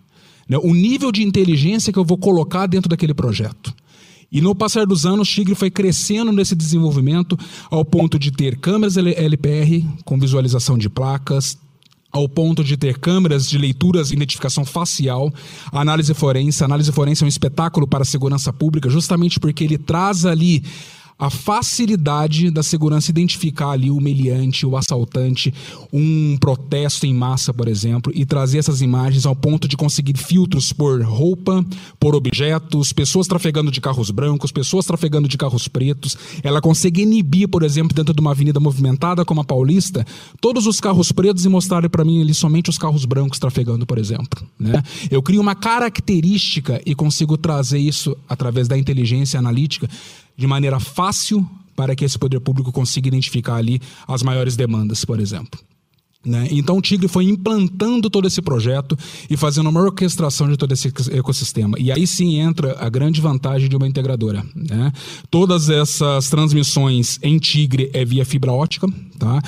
Né? 0.49 0.57
O 0.57 0.73
nível 0.73 1.11
de 1.11 1.23
inteligência 1.23 1.93
que 1.93 1.99
eu 1.99 2.05
vou 2.05 2.17
colocar 2.17 2.65
dentro 2.65 2.89
daquele 2.89 3.13
projeto. 3.13 3.73
E 4.31 4.41
no 4.41 4.55
passar 4.55 4.85
dos 4.85 5.05
anos, 5.05 5.29
Tigre 5.29 5.55
foi 5.55 5.69
crescendo 5.69 6.31
nesse 6.31 6.55
desenvolvimento 6.55 7.37
ao 7.69 7.85
ponto 7.85 8.17
de 8.19 8.31
ter 8.31 8.57
câmeras 8.57 8.97
LPR 8.97 9.85
com 10.03 10.19
visualização 10.19 10.77
de 10.77 10.89
placas, 10.89 11.57
ao 12.11 12.29
ponto 12.29 12.63
de 12.63 12.77
ter 12.77 12.97
câmeras 12.97 13.47
de 13.49 13.57
leituras 13.57 14.09
e 14.09 14.13
identificação 14.13 14.63
facial, 14.63 15.33
análise 15.71 16.13
forense. 16.13 16.63
A 16.63 16.65
análise 16.65 16.91
forense 16.91 17.23
é 17.23 17.25
um 17.25 17.29
espetáculo 17.29 17.85
para 17.85 18.03
a 18.03 18.05
segurança 18.05 18.53
pública, 18.53 18.89
justamente 18.89 19.37
porque 19.39 19.65
ele 19.65 19.77
traz 19.77 20.25
ali 20.25 20.63
a 21.17 21.29
facilidade 21.29 22.51
da 22.51 22.61
segurança 22.61 23.09
identificar 23.09 23.69
ali 23.69 23.89
o 23.89 24.01
meliante, 24.01 24.65
o 24.65 24.75
assaltante, 24.75 25.53
um 25.91 26.37
protesto 26.37 27.05
em 27.05 27.13
massa, 27.13 27.53
por 27.53 27.69
exemplo, 27.69 28.11
e 28.13 28.25
trazer 28.25 28.57
essas 28.57 28.81
imagens 28.81 29.25
ao 29.25 29.35
ponto 29.35 29.65
de 29.67 29.77
conseguir 29.77 30.17
filtros 30.17 30.73
por 30.73 31.01
roupa, 31.01 31.65
por 31.99 32.15
objetos, 32.15 32.91
pessoas 32.91 33.27
trafegando 33.27 33.71
de 33.71 33.79
carros 33.79 34.11
brancos, 34.11 34.51
pessoas 34.51 34.85
trafegando 34.85 35.27
de 35.27 35.37
carros 35.37 35.69
pretos. 35.69 36.17
Ela 36.43 36.59
consegue 36.59 37.03
inibir, 37.03 37.47
por 37.47 37.63
exemplo, 37.63 37.95
dentro 37.95 38.13
de 38.13 38.19
uma 38.19 38.31
avenida 38.31 38.59
movimentada 38.59 39.23
como 39.23 39.39
a 39.39 39.45
Paulista, 39.45 40.05
todos 40.41 40.67
os 40.67 40.81
carros 40.81 41.13
pretos 41.13 41.45
e 41.45 41.49
mostrar 41.49 41.87
para 41.89 42.03
mim 42.03 42.21
ali 42.21 42.33
somente 42.33 42.69
os 42.69 42.77
carros 42.77 43.05
brancos 43.05 43.39
trafegando, 43.39 43.85
por 43.85 43.97
exemplo. 43.97 44.45
Né? 44.59 44.83
Eu 45.09 45.21
crio 45.21 45.39
uma 45.39 45.55
característica 45.55 46.81
e 46.85 46.93
consigo 46.93 47.37
trazer 47.37 47.79
isso 47.79 48.17
através 48.27 48.67
da 48.67 48.77
inteligência 48.77 49.39
analítica 49.39 49.89
de 50.37 50.47
maneira 50.47 50.79
fácil 50.79 51.47
para 51.75 51.95
que 51.95 52.05
esse 52.05 52.17
poder 52.17 52.39
público 52.39 52.71
consiga 52.71 53.07
identificar 53.07 53.55
ali 53.55 53.81
as 54.07 54.23
maiores 54.23 54.55
demandas, 54.55 55.03
por 55.03 55.19
exemplo. 55.19 55.59
Né? 56.25 56.47
Então 56.51 56.77
o 56.77 56.81
Tigre 56.81 57.07
foi 57.07 57.25
implantando 57.25 58.09
todo 58.09 58.27
esse 58.27 58.41
projeto 58.41 58.97
e 59.29 59.37
fazendo 59.37 59.69
uma 59.69 59.81
orquestração 59.81 60.49
de 60.49 60.57
todo 60.57 60.71
esse 60.71 60.91
ecossistema. 61.11 61.77
E 61.79 61.91
aí 61.91 62.07
sim 62.07 62.39
entra 62.39 62.75
a 62.79 62.89
grande 62.89 63.21
vantagem 63.21 63.69
de 63.69 63.75
uma 63.75 63.87
integradora. 63.87 64.43
Né? 64.55 64.91
Todas 65.29 65.69
essas 65.69 66.29
transmissões 66.29 67.19
em 67.21 67.37
Tigre 67.37 67.91
é 67.93 68.03
via 68.03 68.25
fibra 68.25 68.51
ótica, 68.51 68.87
tá? 69.19 69.39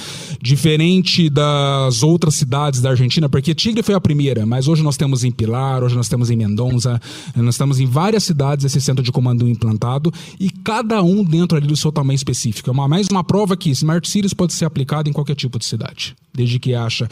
diferente 0.41 1.29
das 1.29 2.03
outras 2.03 2.35
cidades 2.35 2.79
da 2.79 2.91
Argentina, 2.91 3.27
porque 3.27 3.55
Tigre 3.55 3.81
foi 3.81 3.95
a 3.95 4.01
primeira, 4.01 4.45
mas 4.45 4.67
hoje 4.67 4.83
nós 4.83 4.97
temos 4.97 5.23
em 5.23 5.31
Pilar, 5.31 5.83
hoje 5.83 5.95
nós 5.95 6.07
temos 6.07 6.29
em 6.29 6.35
Mendonça, 6.35 7.01
nós 7.35 7.57
temos 7.57 7.79
em 7.79 7.85
várias 7.85 8.23
cidades 8.23 8.65
esse 8.65 8.79
centro 8.79 9.03
de 9.03 9.11
comando 9.11 9.47
implantado 9.47 10.13
e 10.39 10.49
cada 10.49 11.01
um 11.01 11.23
dentro 11.23 11.57
ali 11.57 11.67
do 11.67 11.75
seu 11.75 11.91
tamanho 11.91 12.15
específico. 12.15 12.69
É 12.69 12.73
uma, 12.73 12.87
mais 12.87 13.07
uma 13.09 13.23
prova 13.23 13.57
que 13.57 13.69
Smart 13.71 14.07
Cities 14.07 14.33
pode 14.33 14.53
ser 14.53 14.65
aplicado 14.65 15.09
em 15.09 15.13
qualquer 15.13 15.35
tipo 15.35 15.57
de 15.57 15.65
cidade 15.65 16.15
desde 16.37 16.59
que 16.59 16.66
haja 16.73 17.07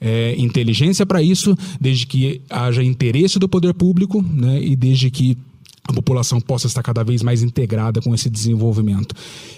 é, 0.00 0.34
inteligência 0.38 1.04
para 1.04 1.22
isso, 1.22 1.56
desde 1.80 2.06
que 2.06 2.40
haja 2.48 2.82
interesse 2.82 3.38
do 3.38 3.48
poder 3.48 3.74
público 3.74 4.22
né, 4.22 4.60
e 4.62 4.74
desde 4.74 5.10
que 5.10 5.36
a 5.86 5.92
população 5.92 6.40
possa 6.40 6.66
estar 6.66 6.82
cada 6.82 7.02
vez 7.02 7.22
mais 7.22 7.42
integrada 7.42 8.00
com 8.00 8.14
esse 8.14 8.30
desenvolvimento. 8.30 9.14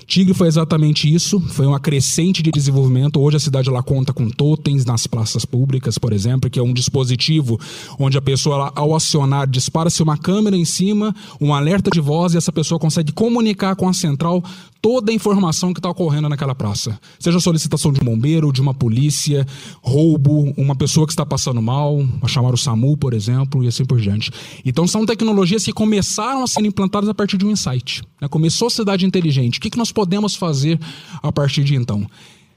Tigre 0.07 0.33
foi 0.33 0.49
exatamente 0.49 1.13
isso, 1.13 1.39
foi 1.41 1.67
uma 1.67 1.79
crescente 1.79 2.43
de 2.43 2.51
desenvolvimento. 2.51 3.21
Hoje 3.21 3.37
a 3.37 3.41
cidade 3.41 3.69
ela 3.69 3.83
conta 3.83 4.13
com 4.13 4.29
totens 4.31 4.85
nas 4.85 5.07
praças 5.07 5.45
públicas, 5.45 5.99
por 5.99 6.13
exemplo, 6.13 6.49
que 6.49 6.59
é 6.59 6.63
um 6.63 6.73
dispositivo 6.73 7.59
onde 7.99 8.17
a 8.17 8.23
pessoa, 8.23 8.57
ela, 8.57 8.73
ao 8.75 8.95
acionar, 8.95 9.47
dispara-se 9.47 10.03
uma 10.03 10.17
câmera 10.17 10.57
em 10.57 10.65
cima, 10.65 11.15
um 11.41 11.53
alerta 11.53 11.91
de 11.91 12.01
voz 12.01 12.35
e 12.35 12.39
essa 12.39 12.53
pessoa 12.53 12.79
consegue 12.79 13.13
comunicar 13.13 13.77
com 13.77 13.89
a 13.89 13.93
central 13.93 14.43
toda 14.81 15.13
a 15.13 15.15
informação 15.15 15.73
que 15.73 15.79
está 15.79 15.89
ocorrendo 15.89 16.29
naquela 16.29 16.57
praça. 16.57 16.99
Seja 17.21 17.39
solicitação 17.39 17.93
de 17.93 18.01
um 18.01 18.05
bombeiro, 18.05 18.53
de 18.53 18.61
uma 18.61 18.75
polícia, 18.75 19.47
roubo, 19.81 20.53
uma 20.57 20.75
pessoa 20.75 21.07
que 21.07 21.13
está 21.13 21.25
passando 21.25 21.63
mal, 21.63 22.05
a 22.21 22.27
chamar 22.27 22.53
o 22.53 22.57
SAMU, 22.57 22.97
por 22.97 23.15
exemplo, 23.15 23.63
e 23.63 23.69
assim 23.69 23.85
por 23.85 24.01
diante. 24.01 24.33
Então 24.65 24.87
são 24.89 25.07
tecnologias 25.07 25.65
que 25.65 25.73
começaram 25.73 26.22
a 26.31 26.47
ser 26.47 26.65
implantadas 26.65 27.09
a 27.09 27.15
partir 27.15 27.37
de 27.37 27.45
um 27.45 27.51
insight. 27.51 28.03
Né? 28.21 28.29
Começou 28.29 28.69
a 28.69 28.71
cidade 28.71 29.05
inteligente. 29.05 29.59
O 29.59 29.61
que, 29.61 29.71
que 29.71 29.79
nós 29.79 29.93
podemos 29.93 30.35
fazer 30.35 30.79
a 31.23 31.33
partir 31.33 31.65
de 31.65 31.75
então? 31.75 32.07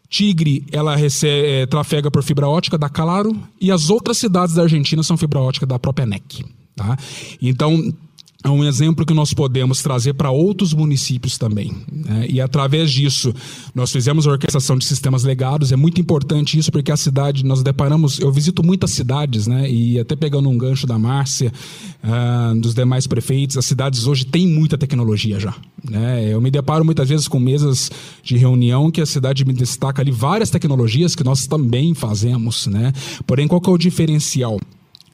Tigre, 0.10 0.65
ela 0.72 0.95
recebe, 0.95 1.48
é, 1.48 1.65
trafega 1.65 2.12
por 2.12 2.24
fibra 2.24 2.48
ótica 2.48 2.77
da 2.77 2.88
Claro 2.88 3.36
e 3.60 3.72
as 3.72 3.89
outras 3.89 4.17
cidades 4.17 4.55
da 4.55 4.63
Argentina 4.63 5.01
são 5.03 5.17
fibra 5.17 5.39
ótica 5.39 5.65
da 5.65 5.79
própria 5.79 6.05
NEC. 6.05 6.45
Tá? 6.75 6.98
Então, 7.41 7.93
é 8.45 8.49
um 8.49 8.63
exemplo 8.63 9.03
que 9.03 9.13
nós 9.13 9.33
podemos 9.33 9.81
trazer 9.81 10.13
para 10.13 10.29
outros 10.29 10.71
municípios 10.71 11.35
também. 11.35 11.75
Né? 11.91 12.27
E 12.29 12.39
através 12.39 12.91
disso, 12.91 13.33
nós 13.73 13.91
fizemos 13.91 14.27
a 14.27 14.31
orquestração 14.31 14.77
de 14.77 14.85
sistemas 14.85 15.23
legados. 15.23 15.71
É 15.71 15.75
muito 15.75 15.99
importante 15.99 16.55
isso, 16.55 16.71
porque 16.71 16.91
a 16.91 16.97
cidade, 16.97 17.43
nós 17.43 17.63
deparamos. 17.63 18.19
Eu 18.19 18.31
visito 18.31 18.63
muitas 18.63 18.91
cidades, 18.91 19.47
né? 19.47 19.67
E 19.67 19.99
até 19.99 20.15
pegando 20.15 20.47
um 20.47 20.55
gancho 20.55 20.85
da 20.85 20.99
Márcia, 20.99 21.51
uh, 22.03 22.59
dos 22.59 22.75
demais 22.75 23.07
prefeitos, 23.07 23.57
as 23.57 23.65
cidades 23.65 24.05
hoje 24.05 24.23
têm 24.23 24.47
muita 24.47 24.77
tecnologia 24.77 25.39
já. 25.39 25.55
Né? 25.83 26.31
Eu 26.31 26.39
me 26.39 26.51
deparo 26.51 26.85
muitas 26.85 27.09
vezes 27.09 27.27
com 27.27 27.39
mesas 27.39 27.89
de 28.21 28.37
reunião 28.37 28.91
que 28.91 29.01
a 29.01 29.07
cidade 29.07 29.43
me 29.43 29.53
destaca 29.53 30.03
ali 30.03 30.11
várias 30.11 30.51
tecnologias 30.51 31.15
que 31.15 31.23
nós 31.23 31.47
também 31.47 31.95
fazemos. 31.95 32.67
Né? 32.67 32.93
Porém, 33.25 33.47
qual 33.47 33.59
que 33.59 33.71
é 33.71 33.73
o 33.73 33.77
diferencial? 33.77 34.59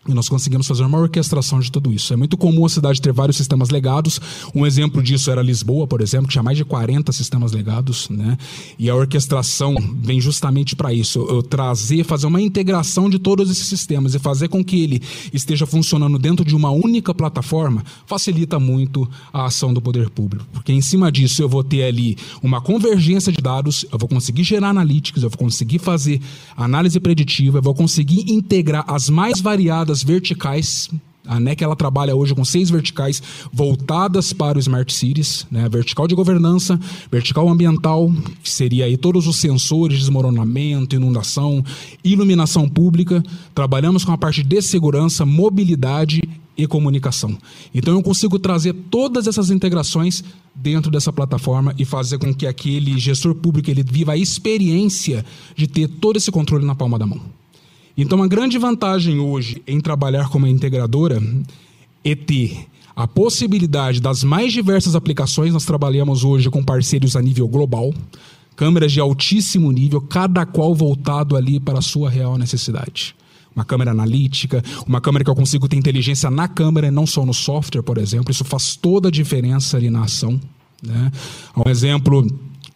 E 0.07 0.15
nós 0.15 0.27
conseguimos 0.27 0.65
fazer 0.65 0.83
uma 0.83 0.97
orquestração 0.97 1.59
de 1.59 1.71
tudo 1.71 1.93
isso. 1.93 2.11
É 2.11 2.15
muito 2.15 2.35
comum 2.35 2.65
a 2.65 2.69
cidade 2.69 2.99
ter 2.99 3.13
vários 3.13 3.37
sistemas 3.37 3.69
legados. 3.69 4.19
Um 4.55 4.65
exemplo 4.65 5.01
disso 5.01 5.29
era 5.29 5.43
Lisboa, 5.43 5.85
por 5.85 6.01
exemplo, 6.01 6.25
que 6.25 6.31
tinha 6.31 6.41
mais 6.41 6.57
de 6.57 6.65
40 6.65 7.11
sistemas 7.11 7.51
legados, 7.51 8.09
né? 8.09 8.35
E 8.79 8.89
a 8.89 8.95
orquestração 8.95 9.75
vem 10.01 10.19
justamente 10.19 10.75
para 10.75 10.91
isso, 10.91 11.19
eu 11.29 11.43
trazer, 11.43 12.03
fazer 12.03 12.25
uma 12.25 12.41
integração 12.41 13.11
de 13.11 13.19
todos 13.19 13.51
esses 13.51 13.67
sistemas 13.67 14.15
e 14.15 14.19
fazer 14.19 14.47
com 14.47 14.65
que 14.65 14.81
ele 14.81 15.03
esteja 15.31 15.67
funcionando 15.67 16.17
dentro 16.17 16.43
de 16.43 16.55
uma 16.55 16.71
única 16.71 17.13
plataforma, 17.13 17.83
facilita 18.07 18.59
muito 18.59 19.07
a 19.31 19.45
ação 19.45 19.71
do 19.71 19.79
poder 19.79 20.09
público. 20.09 20.47
Porque 20.51 20.73
em 20.73 20.81
cima 20.81 21.11
disso 21.11 21.43
eu 21.43 21.49
vou 21.49 21.63
ter 21.63 21.83
ali 21.83 22.17
uma 22.41 22.59
convergência 22.59 23.31
de 23.31 23.39
dados, 23.39 23.85
eu 23.91 23.99
vou 23.99 24.09
conseguir 24.09 24.43
gerar 24.43 24.69
analíticos, 24.69 25.21
eu 25.21 25.29
vou 25.29 25.37
conseguir 25.37 25.77
fazer 25.77 26.19
análise 26.57 26.99
preditiva, 26.99 27.59
eu 27.59 27.61
vou 27.61 27.75
conseguir 27.75 28.31
integrar 28.31 28.83
as 28.87 29.07
mais 29.07 29.39
variadas 29.39 29.90
verticais 30.01 30.89
A 31.27 31.39
NEC 31.39 31.63
ela 31.63 31.75
trabalha 31.75 32.15
hoje 32.15 32.33
com 32.33 32.43
seis 32.43 32.69
verticais 32.69 33.21
voltadas 33.53 34.33
para 34.33 34.57
o 34.57 34.59
Smart 34.59 34.91
Cities, 34.91 35.45
né? 35.51 35.69
vertical 35.69 36.07
de 36.07 36.15
governança, 36.15 36.79
vertical 37.11 37.47
ambiental, 37.47 38.11
que 38.41 38.49
seria 38.49 38.85
aí 38.85 38.97
todos 38.97 39.27
os 39.27 39.35
sensores 39.35 39.97
de 39.97 40.03
desmoronamento, 40.05 40.95
inundação, 40.95 41.63
iluminação 42.03 42.67
pública. 42.67 43.23
Trabalhamos 43.53 44.03
com 44.03 44.11
a 44.11 44.17
parte 44.17 44.41
de 44.41 44.61
segurança, 44.63 45.23
mobilidade 45.25 46.21
e 46.57 46.67
comunicação. 46.67 47.37
Então 47.73 47.93
eu 47.93 48.01
consigo 48.01 48.37
trazer 48.39 48.73
todas 48.89 49.27
essas 49.27 49.49
integrações 49.49 50.23
dentro 50.53 50.91
dessa 50.91 51.11
plataforma 51.11 51.73
e 51.77 51.85
fazer 51.85 52.17
com 52.17 52.33
que 52.33 52.45
aquele 52.45 52.99
gestor 52.99 53.33
público 53.35 53.69
ele 53.69 53.83
viva 53.83 54.13
a 54.13 54.17
experiência 54.17 55.25
de 55.55 55.67
ter 55.67 55.87
todo 55.87 56.17
esse 56.17 56.31
controle 56.31 56.65
na 56.65 56.75
palma 56.75 56.99
da 56.99 57.05
mão. 57.05 57.21
Então 58.01 58.23
a 58.23 58.27
grande 58.27 58.57
vantagem 58.57 59.19
hoje 59.19 59.61
em 59.67 59.79
trabalhar 59.79 60.27
como 60.29 60.47
integradora 60.47 61.21
é 62.03 62.15
ter 62.15 62.65
a 62.95 63.07
possibilidade 63.07 64.01
das 64.01 64.23
mais 64.23 64.51
diversas 64.51 64.95
aplicações. 64.95 65.53
Nós 65.53 65.65
trabalhamos 65.65 66.23
hoje 66.23 66.49
com 66.49 66.63
parceiros 66.63 67.15
a 67.15 67.21
nível 67.21 67.47
global, 67.47 67.93
câmeras 68.55 68.91
de 68.91 68.99
altíssimo 68.99 69.71
nível, 69.71 70.01
cada 70.01 70.47
qual 70.47 70.73
voltado 70.73 71.35
ali 71.37 71.59
para 71.59 71.77
a 71.77 71.81
sua 71.81 72.09
real 72.09 72.37
necessidade 72.39 73.15
uma 73.53 73.65
câmera 73.65 73.91
analítica, 73.91 74.63
uma 74.87 75.01
câmera 75.01 75.25
que 75.25 75.29
eu 75.29 75.35
consigo 75.35 75.67
ter 75.67 75.75
inteligência 75.75 76.31
na 76.31 76.47
câmera 76.47 76.87
e 76.87 76.91
não 76.91 77.05
só 77.05 77.25
no 77.25 77.33
software, 77.33 77.83
por 77.83 77.97
exemplo. 77.97 78.31
Isso 78.31 78.45
faz 78.45 78.77
toda 78.77 79.09
a 79.09 79.11
diferença 79.11 79.75
ali 79.75 79.89
na 79.89 80.05
ação. 80.05 80.39
Né? 80.81 81.11
Um 81.57 81.69
exemplo 81.69 82.25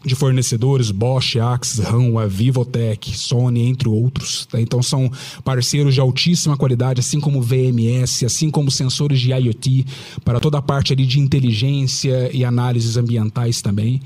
de 0.06 0.16
fornecedores, 0.16 0.92
Bosch, 0.92 1.38
Axis, 1.38 1.80
Hanwha, 1.80 2.28
Vivotech, 2.28 3.18
Sony, 3.18 3.62
entre 3.62 3.90
outros. 3.90 4.46
Tá? 4.46 4.62
Então 4.62 4.84
são 4.84 5.12
parceiros 5.44 5.94
de 5.94 6.00
altíssima 6.00 6.56
qualidade, 6.56 7.00
assim 7.00 7.20
como 7.20 7.42
VMS, 7.42 8.26
assim 8.26 8.50
como 8.50 8.70
sensores 8.70 9.20
de 9.20 9.32
IoT, 9.32 9.86
para 10.24 10.40
toda 10.40 10.60
a 10.60 10.62
parte 10.62 10.94
ali 10.94 11.06
de 11.06 11.20
inteligência 11.20 12.30
e 12.34 12.46
análises 12.46 12.98
ambientais 12.98 13.62
também. 13.62 14.02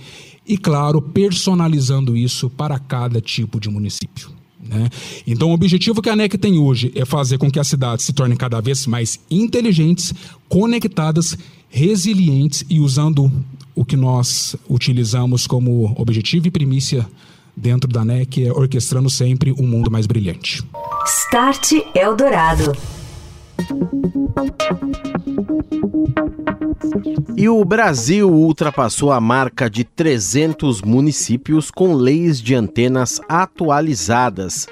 E 0.48 0.58
claro, 0.58 1.02
personalizando 1.02 2.16
isso 2.16 2.50
para 2.50 2.80
cada 2.80 3.22
tipo 3.22 3.60
de 3.60 3.70
município. 3.70 4.40
Né? 4.62 4.90
Então, 5.26 5.50
o 5.50 5.54
objetivo 5.54 6.02
que 6.02 6.10
a 6.10 6.14
ANEC 6.14 6.38
tem 6.38 6.58
hoje 6.58 6.92
é 6.96 7.06
fazer 7.06 7.38
com 7.38 7.50
que 7.50 7.60
as 7.60 7.68
cidades 7.68 8.06
se 8.06 8.14
tornem 8.14 8.38
cada 8.38 8.60
vez 8.60 8.86
mais 8.86 9.20
inteligentes, 9.30 10.14
conectadas, 10.48 11.38
resilientes 11.70 12.66
e 12.70 12.80
usando 12.80 13.32
o 13.76 13.86
que 13.86 13.96
nós 13.96 14.56
utilizamos 14.70 15.48
como 15.48 15.94
objetivo 15.98 16.48
e 16.48 16.52
primícia 16.52 17.08
dentro 17.56 17.90
da 17.90 18.02
ANEC, 18.02 18.46
é 18.46 18.52
orquestrando 18.52 19.10
sempre 19.10 19.52
um 19.52 19.68
mundo 19.68 19.92
mais 19.92 20.08
brilhante. 20.08 20.64
Start 21.06 21.72
Eldorado. 21.94 22.74
E 27.36 27.48
o 27.48 27.64
Brasil 27.64 28.30
ultrapassou 28.30 29.12
a 29.12 29.22
marca 29.22 29.70
de 29.70 29.84
300 29.84 30.82
municípios 30.82 31.72
com 31.72 31.94
leis 31.94 32.42
de 32.42 32.56
antenas 32.56 33.22
atualizadas. 33.28 34.68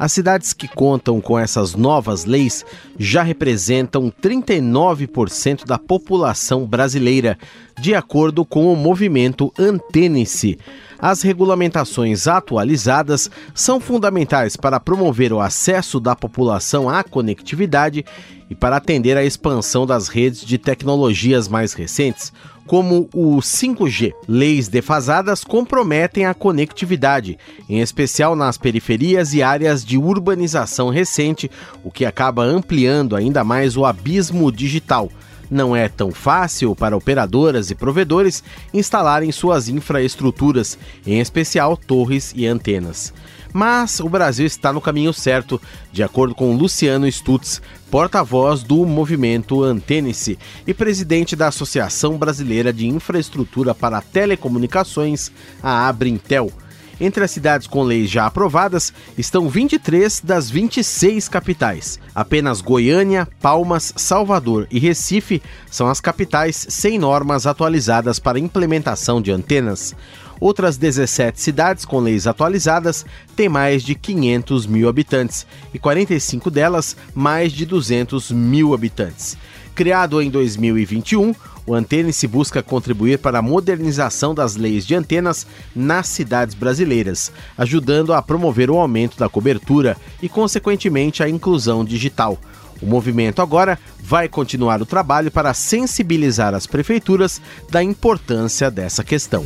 As 0.00 0.12
cidades 0.12 0.54
que 0.54 0.66
contam 0.66 1.20
com 1.20 1.38
essas 1.38 1.74
novas 1.74 2.24
leis 2.24 2.64
já 2.98 3.22
representam 3.22 4.10
39% 4.10 5.66
da 5.66 5.78
população 5.78 6.64
brasileira, 6.64 7.36
de 7.78 7.94
acordo 7.94 8.42
com 8.42 8.72
o 8.72 8.76
movimento 8.76 9.52
Antene-se. 9.58 10.58
As 10.98 11.20
regulamentações 11.20 12.26
atualizadas 12.26 13.30
são 13.54 13.78
fundamentais 13.78 14.56
para 14.56 14.80
promover 14.80 15.34
o 15.34 15.40
acesso 15.40 16.00
da 16.00 16.16
população 16.16 16.88
à 16.88 17.04
conectividade 17.04 18.02
e 18.48 18.54
para 18.54 18.76
atender 18.76 19.18
à 19.18 19.22
expansão 19.22 19.84
das 19.84 20.08
redes 20.08 20.40
de 20.46 20.56
tecnologias 20.56 21.46
mais 21.46 21.74
recentes, 21.74 22.32
como 22.70 23.10
o 23.12 23.38
5G. 23.38 24.14
Leis 24.28 24.68
defasadas 24.68 25.42
comprometem 25.42 26.24
a 26.24 26.32
conectividade, 26.32 27.36
em 27.68 27.80
especial 27.80 28.36
nas 28.36 28.56
periferias 28.56 29.34
e 29.34 29.42
áreas 29.42 29.84
de 29.84 29.98
urbanização 29.98 30.88
recente, 30.88 31.50
o 31.82 31.90
que 31.90 32.06
acaba 32.06 32.44
ampliando 32.44 33.16
ainda 33.16 33.42
mais 33.42 33.76
o 33.76 33.84
abismo 33.84 34.52
digital. 34.52 35.10
Não 35.50 35.74
é 35.74 35.88
tão 35.88 36.12
fácil 36.12 36.76
para 36.76 36.96
operadoras 36.96 37.72
e 37.72 37.74
provedores 37.74 38.40
instalarem 38.72 39.32
suas 39.32 39.68
infraestruturas, 39.68 40.78
em 41.04 41.18
especial 41.18 41.76
torres 41.76 42.32
e 42.36 42.46
antenas. 42.46 43.12
Mas 43.52 44.00
o 44.00 44.08
Brasil 44.08 44.46
está 44.46 44.72
no 44.72 44.80
caminho 44.80 45.12
certo, 45.12 45.60
de 45.92 46.02
acordo 46.02 46.34
com 46.34 46.56
Luciano 46.56 47.10
Stutz, 47.10 47.60
porta-voz 47.90 48.62
do 48.62 48.86
movimento 48.86 49.62
Antênice 49.64 50.38
e 50.66 50.72
presidente 50.72 51.34
da 51.34 51.48
Associação 51.48 52.16
Brasileira 52.16 52.72
de 52.72 52.86
Infraestrutura 52.86 53.74
para 53.74 54.00
Telecomunicações, 54.00 55.32
a 55.62 55.88
Abrintel. 55.88 56.52
Entre 57.00 57.24
as 57.24 57.30
cidades 57.30 57.66
com 57.66 57.82
leis 57.82 58.10
já 58.10 58.26
aprovadas 58.26 58.92
estão 59.16 59.48
23 59.48 60.20
das 60.20 60.50
26 60.50 61.28
capitais. 61.28 61.98
Apenas 62.14 62.60
Goiânia, 62.60 63.26
Palmas, 63.40 63.94
Salvador 63.96 64.68
e 64.70 64.78
Recife 64.78 65.42
são 65.70 65.88
as 65.88 65.98
capitais 65.98 66.66
sem 66.68 66.98
normas 66.98 67.46
atualizadas 67.46 68.18
para 68.18 68.38
implementação 68.38 69.22
de 69.22 69.32
antenas. 69.32 69.96
Outras 70.40 70.78
17 70.78 71.38
cidades 71.38 71.84
com 71.84 72.00
leis 72.00 72.26
atualizadas 72.26 73.04
têm 73.36 73.48
mais 73.48 73.82
de 73.82 73.94
500 73.94 74.66
mil 74.66 74.88
habitantes 74.88 75.46
e 75.74 75.78
45 75.78 76.50
delas 76.50 76.96
mais 77.14 77.52
de 77.52 77.66
200 77.66 78.30
mil 78.30 78.72
habitantes. 78.72 79.36
Criado 79.74 80.20
em 80.20 80.30
2021, 80.30 81.34
o 81.66 81.74
Antene 81.74 82.12
se 82.12 82.26
busca 82.26 82.62
contribuir 82.62 83.18
para 83.18 83.38
a 83.38 83.42
modernização 83.42 84.34
das 84.34 84.56
leis 84.56 84.86
de 84.86 84.94
antenas 84.94 85.46
nas 85.76 86.08
cidades 86.08 86.54
brasileiras, 86.54 87.30
ajudando 87.56 88.14
a 88.14 88.22
promover 88.22 88.70
o 88.70 88.78
aumento 88.78 89.18
da 89.18 89.28
cobertura 89.28 89.96
e, 90.22 90.28
consequentemente, 90.28 91.22
a 91.22 91.28
inclusão 91.28 91.84
digital. 91.84 92.38
O 92.82 92.86
movimento 92.86 93.42
agora 93.42 93.78
vai 94.02 94.26
continuar 94.26 94.80
o 94.80 94.86
trabalho 94.86 95.30
para 95.30 95.52
sensibilizar 95.52 96.54
as 96.54 96.66
prefeituras 96.66 97.40
da 97.70 97.82
importância 97.82 98.70
dessa 98.70 99.04
questão. 99.04 99.44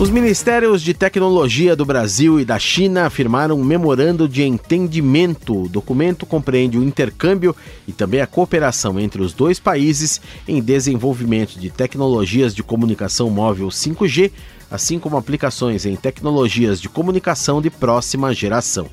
Os 0.00 0.10
ministérios 0.10 0.80
de 0.80 0.94
tecnologia 0.94 1.74
do 1.74 1.84
Brasil 1.84 2.38
e 2.38 2.44
da 2.44 2.56
China 2.56 3.10
firmaram 3.10 3.58
um 3.58 3.64
memorando 3.64 4.28
de 4.28 4.44
entendimento. 4.44 5.64
O 5.64 5.68
documento 5.68 6.24
compreende 6.24 6.78
o 6.78 6.84
intercâmbio 6.84 7.54
e 7.84 7.92
também 7.92 8.20
a 8.20 8.26
cooperação 8.26 9.00
entre 9.00 9.20
os 9.20 9.32
dois 9.32 9.58
países 9.58 10.20
em 10.46 10.62
desenvolvimento 10.62 11.58
de 11.58 11.68
tecnologias 11.68 12.54
de 12.54 12.62
comunicação 12.62 13.28
móvel 13.28 13.66
5G, 13.70 14.30
assim 14.70 15.00
como 15.00 15.16
aplicações 15.16 15.84
em 15.84 15.96
tecnologias 15.96 16.80
de 16.80 16.88
comunicação 16.88 17.60
de 17.60 17.68
próxima 17.68 18.32
geração. 18.32 18.88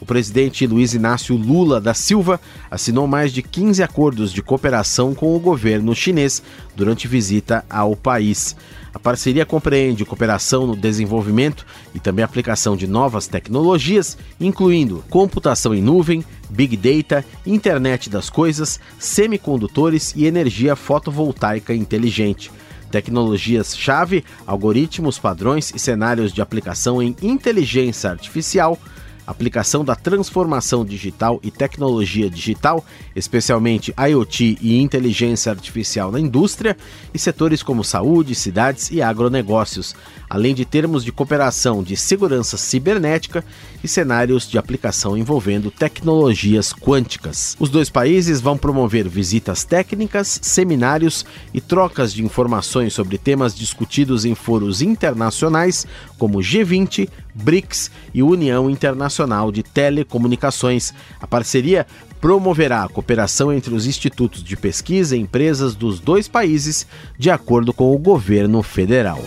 O 0.00 0.06
presidente 0.06 0.66
Luiz 0.66 0.92
Inácio 0.92 1.36
Lula 1.36 1.80
da 1.80 1.94
Silva 1.94 2.40
assinou 2.70 3.06
mais 3.06 3.32
de 3.32 3.42
15 3.42 3.82
acordos 3.82 4.32
de 4.32 4.42
cooperação 4.42 5.14
com 5.14 5.34
o 5.34 5.38
governo 5.38 5.94
chinês 5.94 6.42
durante 6.74 7.06
visita 7.06 7.64
ao 7.70 7.94
país. 7.94 8.56
A 8.92 8.98
parceria 8.98 9.44
compreende 9.44 10.04
cooperação 10.04 10.66
no 10.66 10.76
desenvolvimento 10.76 11.66
e 11.94 11.98
também 11.98 12.24
aplicação 12.24 12.76
de 12.76 12.86
novas 12.86 13.26
tecnologias, 13.26 14.16
incluindo 14.40 15.04
computação 15.10 15.74
em 15.74 15.82
nuvem, 15.82 16.24
big 16.48 16.76
data, 16.76 17.24
internet 17.44 18.08
das 18.08 18.30
coisas, 18.30 18.78
semicondutores 18.98 20.12
e 20.14 20.26
energia 20.26 20.76
fotovoltaica 20.76 21.74
inteligente 21.74 22.50
tecnologias-chave, 22.94 24.24
algoritmos, 24.46 25.18
padrões 25.18 25.72
e 25.74 25.80
cenários 25.80 26.32
de 26.32 26.40
aplicação 26.40 27.02
em 27.02 27.16
inteligência 27.20 28.08
artificial, 28.08 28.78
aplicação 29.26 29.84
da 29.84 29.94
transformação 29.94 30.84
digital 30.84 31.40
e 31.42 31.50
tecnologia 31.50 32.28
digital, 32.28 32.84
especialmente 33.14 33.94
IoT 33.98 34.58
e 34.60 34.80
inteligência 34.80 35.50
artificial 35.50 36.10
na 36.10 36.20
indústria, 36.20 36.76
e 37.12 37.18
setores 37.18 37.62
como 37.62 37.84
saúde, 37.84 38.34
cidades 38.34 38.90
e 38.90 39.00
agronegócios, 39.00 39.94
além 40.34 40.52
de 40.52 40.64
termos 40.64 41.04
de 41.04 41.12
cooperação 41.12 41.80
de 41.80 41.96
segurança 41.96 42.56
cibernética 42.56 43.44
e 43.84 43.86
cenários 43.86 44.48
de 44.48 44.58
aplicação 44.58 45.16
envolvendo 45.16 45.70
tecnologias 45.70 46.72
quânticas. 46.72 47.56
Os 47.60 47.68
dois 47.68 47.88
países 47.88 48.40
vão 48.40 48.58
promover 48.58 49.08
visitas 49.08 49.62
técnicas, 49.62 50.40
seminários 50.42 51.24
e 51.52 51.60
trocas 51.60 52.12
de 52.12 52.24
informações 52.24 52.92
sobre 52.92 53.16
temas 53.16 53.54
discutidos 53.54 54.24
em 54.24 54.34
foros 54.34 54.82
internacionais 54.82 55.86
como 56.18 56.38
G20, 56.38 57.08
BRICS 57.32 57.92
e 58.12 58.20
União 58.20 58.68
Internacional 58.68 59.52
de 59.52 59.62
Telecomunicações. 59.62 60.92
A 61.20 61.28
parceria 61.28 61.86
promoverá 62.20 62.82
a 62.82 62.88
cooperação 62.88 63.52
entre 63.52 63.72
os 63.72 63.86
institutos 63.86 64.42
de 64.42 64.56
pesquisa 64.56 65.16
e 65.16 65.20
empresas 65.20 65.76
dos 65.76 66.00
dois 66.00 66.26
países, 66.26 66.88
de 67.16 67.30
acordo 67.30 67.72
com 67.72 67.94
o 67.94 67.98
governo 67.98 68.64
federal. 68.64 69.22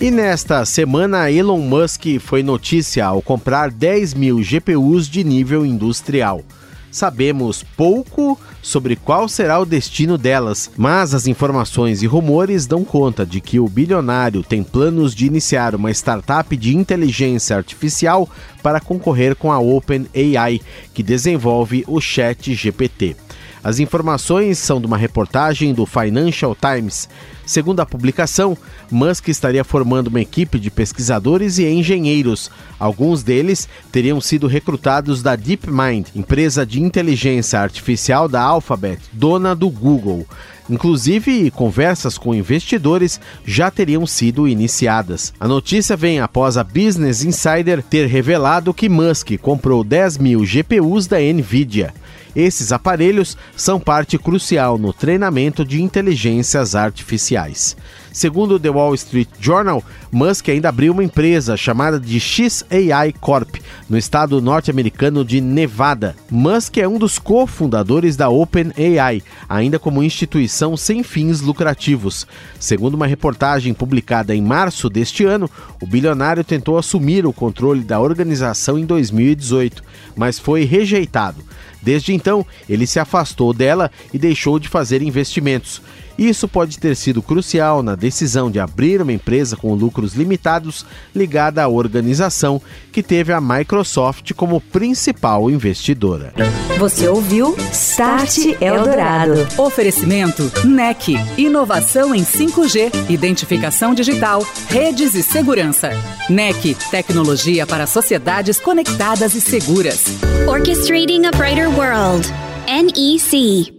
E 0.00 0.12
nesta 0.12 0.64
semana, 0.64 1.28
Elon 1.28 1.58
Musk 1.58 2.04
foi 2.20 2.40
notícia 2.40 3.04
ao 3.04 3.20
comprar 3.20 3.68
10 3.68 4.14
mil 4.14 4.40
GPUs 4.40 5.08
de 5.08 5.24
nível 5.24 5.66
industrial. 5.66 6.44
sabemos 6.90 7.64
pouco 7.76 8.38
sobre 8.62 8.94
qual 8.96 9.28
será 9.28 9.58
o 9.58 9.66
destino 9.66 10.16
delas, 10.16 10.70
mas 10.76 11.14
as 11.14 11.26
informações 11.26 12.02
e 12.02 12.06
rumores 12.06 12.64
dão 12.64 12.84
conta 12.84 13.26
de 13.26 13.40
que 13.40 13.58
o 13.58 13.68
bilionário 13.68 14.42
tem 14.42 14.62
planos 14.62 15.14
de 15.14 15.26
iniciar 15.26 15.74
uma 15.74 15.90
startup 15.90 16.56
de 16.56 16.76
inteligência 16.76 17.56
artificial 17.56 18.28
para 18.62 18.80
concorrer 18.80 19.34
com 19.34 19.50
a 19.50 19.58
OpenAI, 19.58 20.60
que 20.94 21.02
desenvolve 21.02 21.84
o 21.88 22.00
Chat 22.00 22.54
GPT. 22.54 23.16
As 23.62 23.78
informações 23.78 24.58
são 24.58 24.80
de 24.80 24.86
uma 24.86 24.96
reportagem 24.96 25.74
do 25.74 25.84
Financial 25.84 26.56
Times. 26.56 27.08
Segundo 27.44 27.80
a 27.80 27.86
publicação, 27.86 28.56
Musk 28.90 29.28
estaria 29.28 29.64
formando 29.64 30.08
uma 30.08 30.20
equipe 30.20 30.58
de 30.58 30.70
pesquisadores 30.70 31.58
e 31.58 31.66
engenheiros. 31.66 32.50
Alguns 32.78 33.22
deles 33.22 33.68
teriam 33.90 34.20
sido 34.20 34.46
recrutados 34.46 35.22
da 35.22 35.34
DeepMind, 35.34 36.08
empresa 36.14 36.66
de 36.66 36.80
inteligência 36.80 37.58
artificial 37.58 38.28
da 38.28 38.42
Alphabet, 38.42 39.00
dona 39.12 39.54
do 39.56 39.70
Google. 39.70 40.26
Inclusive, 40.68 41.50
conversas 41.50 42.18
com 42.18 42.34
investidores 42.34 43.18
já 43.44 43.70
teriam 43.70 44.06
sido 44.06 44.46
iniciadas. 44.46 45.32
A 45.40 45.48
notícia 45.48 45.96
vem 45.96 46.20
após 46.20 46.58
a 46.58 46.64
Business 46.64 47.24
Insider 47.24 47.82
ter 47.82 48.06
revelado 48.06 48.74
que 48.74 48.88
Musk 48.88 49.38
comprou 49.40 49.82
10 49.82 50.18
mil 50.18 50.44
GPUs 50.44 51.06
da 51.06 51.18
Nvidia. 51.18 51.94
Esses 52.34 52.72
aparelhos 52.72 53.36
são 53.56 53.80
parte 53.80 54.18
crucial 54.18 54.78
no 54.78 54.92
treinamento 54.92 55.64
de 55.64 55.82
inteligências 55.82 56.74
artificiais. 56.74 57.76
Segundo 58.18 58.58
The 58.58 58.68
Wall 58.68 58.96
Street 58.96 59.28
Journal, 59.38 59.80
Musk 60.10 60.48
ainda 60.48 60.70
abriu 60.70 60.92
uma 60.92 61.04
empresa 61.04 61.56
chamada 61.56 62.00
de 62.00 62.18
XAI 62.18 63.14
Corp, 63.20 63.58
no 63.88 63.96
estado 63.96 64.42
norte-americano 64.42 65.24
de 65.24 65.40
Nevada. 65.40 66.16
Musk 66.28 66.78
é 66.78 66.88
um 66.88 66.98
dos 66.98 67.16
cofundadores 67.16 68.16
da 68.16 68.28
OpenAI, 68.28 69.22
ainda 69.48 69.78
como 69.78 70.02
instituição 70.02 70.76
sem 70.76 71.04
fins 71.04 71.40
lucrativos. 71.40 72.26
Segundo 72.58 72.94
uma 72.94 73.06
reportagem 73.06 73.72
publicada 73.72 74.34
em 74.34 74.42
março 74.42 74.90
deste 74.90 75.24
ano, 75.24 75.48
o 75.80 75.86
bilionário 75.86 76.42
tentou 76.42 76.76
assumir 76.76 77.24
o 77.24 77.32
controle 77.32 77.84
da 77.84 78.00
organização 78.00 78.76
em 78.76 78.84
2018, 78.84 79.80
mas 80.16 80.40
foi 80.40 80.64
rejeitado. 80.64 81.44
Desde 81.80 82.12
então, 82.12 82.44
ele 82.68 82.84
se 82.84 82.98
afastou 82.98 83.54
dela 83.54 83.92
e 84.12 84.18
deixou 84.18 84.58
de 84.58 84.68
fazer 84.68 85.02
investimentos. 85.02 85.80
Isso 86.18 86.48
pode 86.48 86.78
ter 86.80 86.96
sido 86.96 87.22
crucial 87.22 87.80
na 87.80 87.94
decisão 87.94 88.50
de 88.50 88.58
abrir 88.58 89.00
uma 89.00 89.12
empresa 89.12 89.56
com 89.56 89.72
lucros 89.74 90.14
limitados 90.14 90.84
ligada 91.14 91.62
à 91.62 91.68
organização 91.68 92.60
que 92.90 93.04
teve 93.04 93.32
a 93.32 93.40
Microsoft 93.40 94.32
como 94.32 94.60
principal 94.60 95.48
investidora. 95.48 96.34
Você 96.78 97.06
ouviu 97.06 97.56
Start 97.72 98.38
Eldorado. 98.60 99.46
Oferecimento 99.56 100.50
NEC. 100.64 101.14
Inovação 101.36 102.14
em 102.14 102.24
5G, 102.24 103.10
identificação 103.10 103.94
digital, 103.94 104.44
redes 104.68 105.14
e 105.14 105.22
segurança. 105.22 105.90
NEC. 106.28 106.76
Tecnologia 106.90 107.66
para 107.66 107.86
sociedades 107.86 108.58
conectadas 108.58 109.34
e 109.34 109.40
seguras. 109.40 110.04
Orchestrating 110.48 111.26
a 111.26 111.30
brighter 111.30 111.68
world. 111.68 112.28
NEC. 112.66 113.77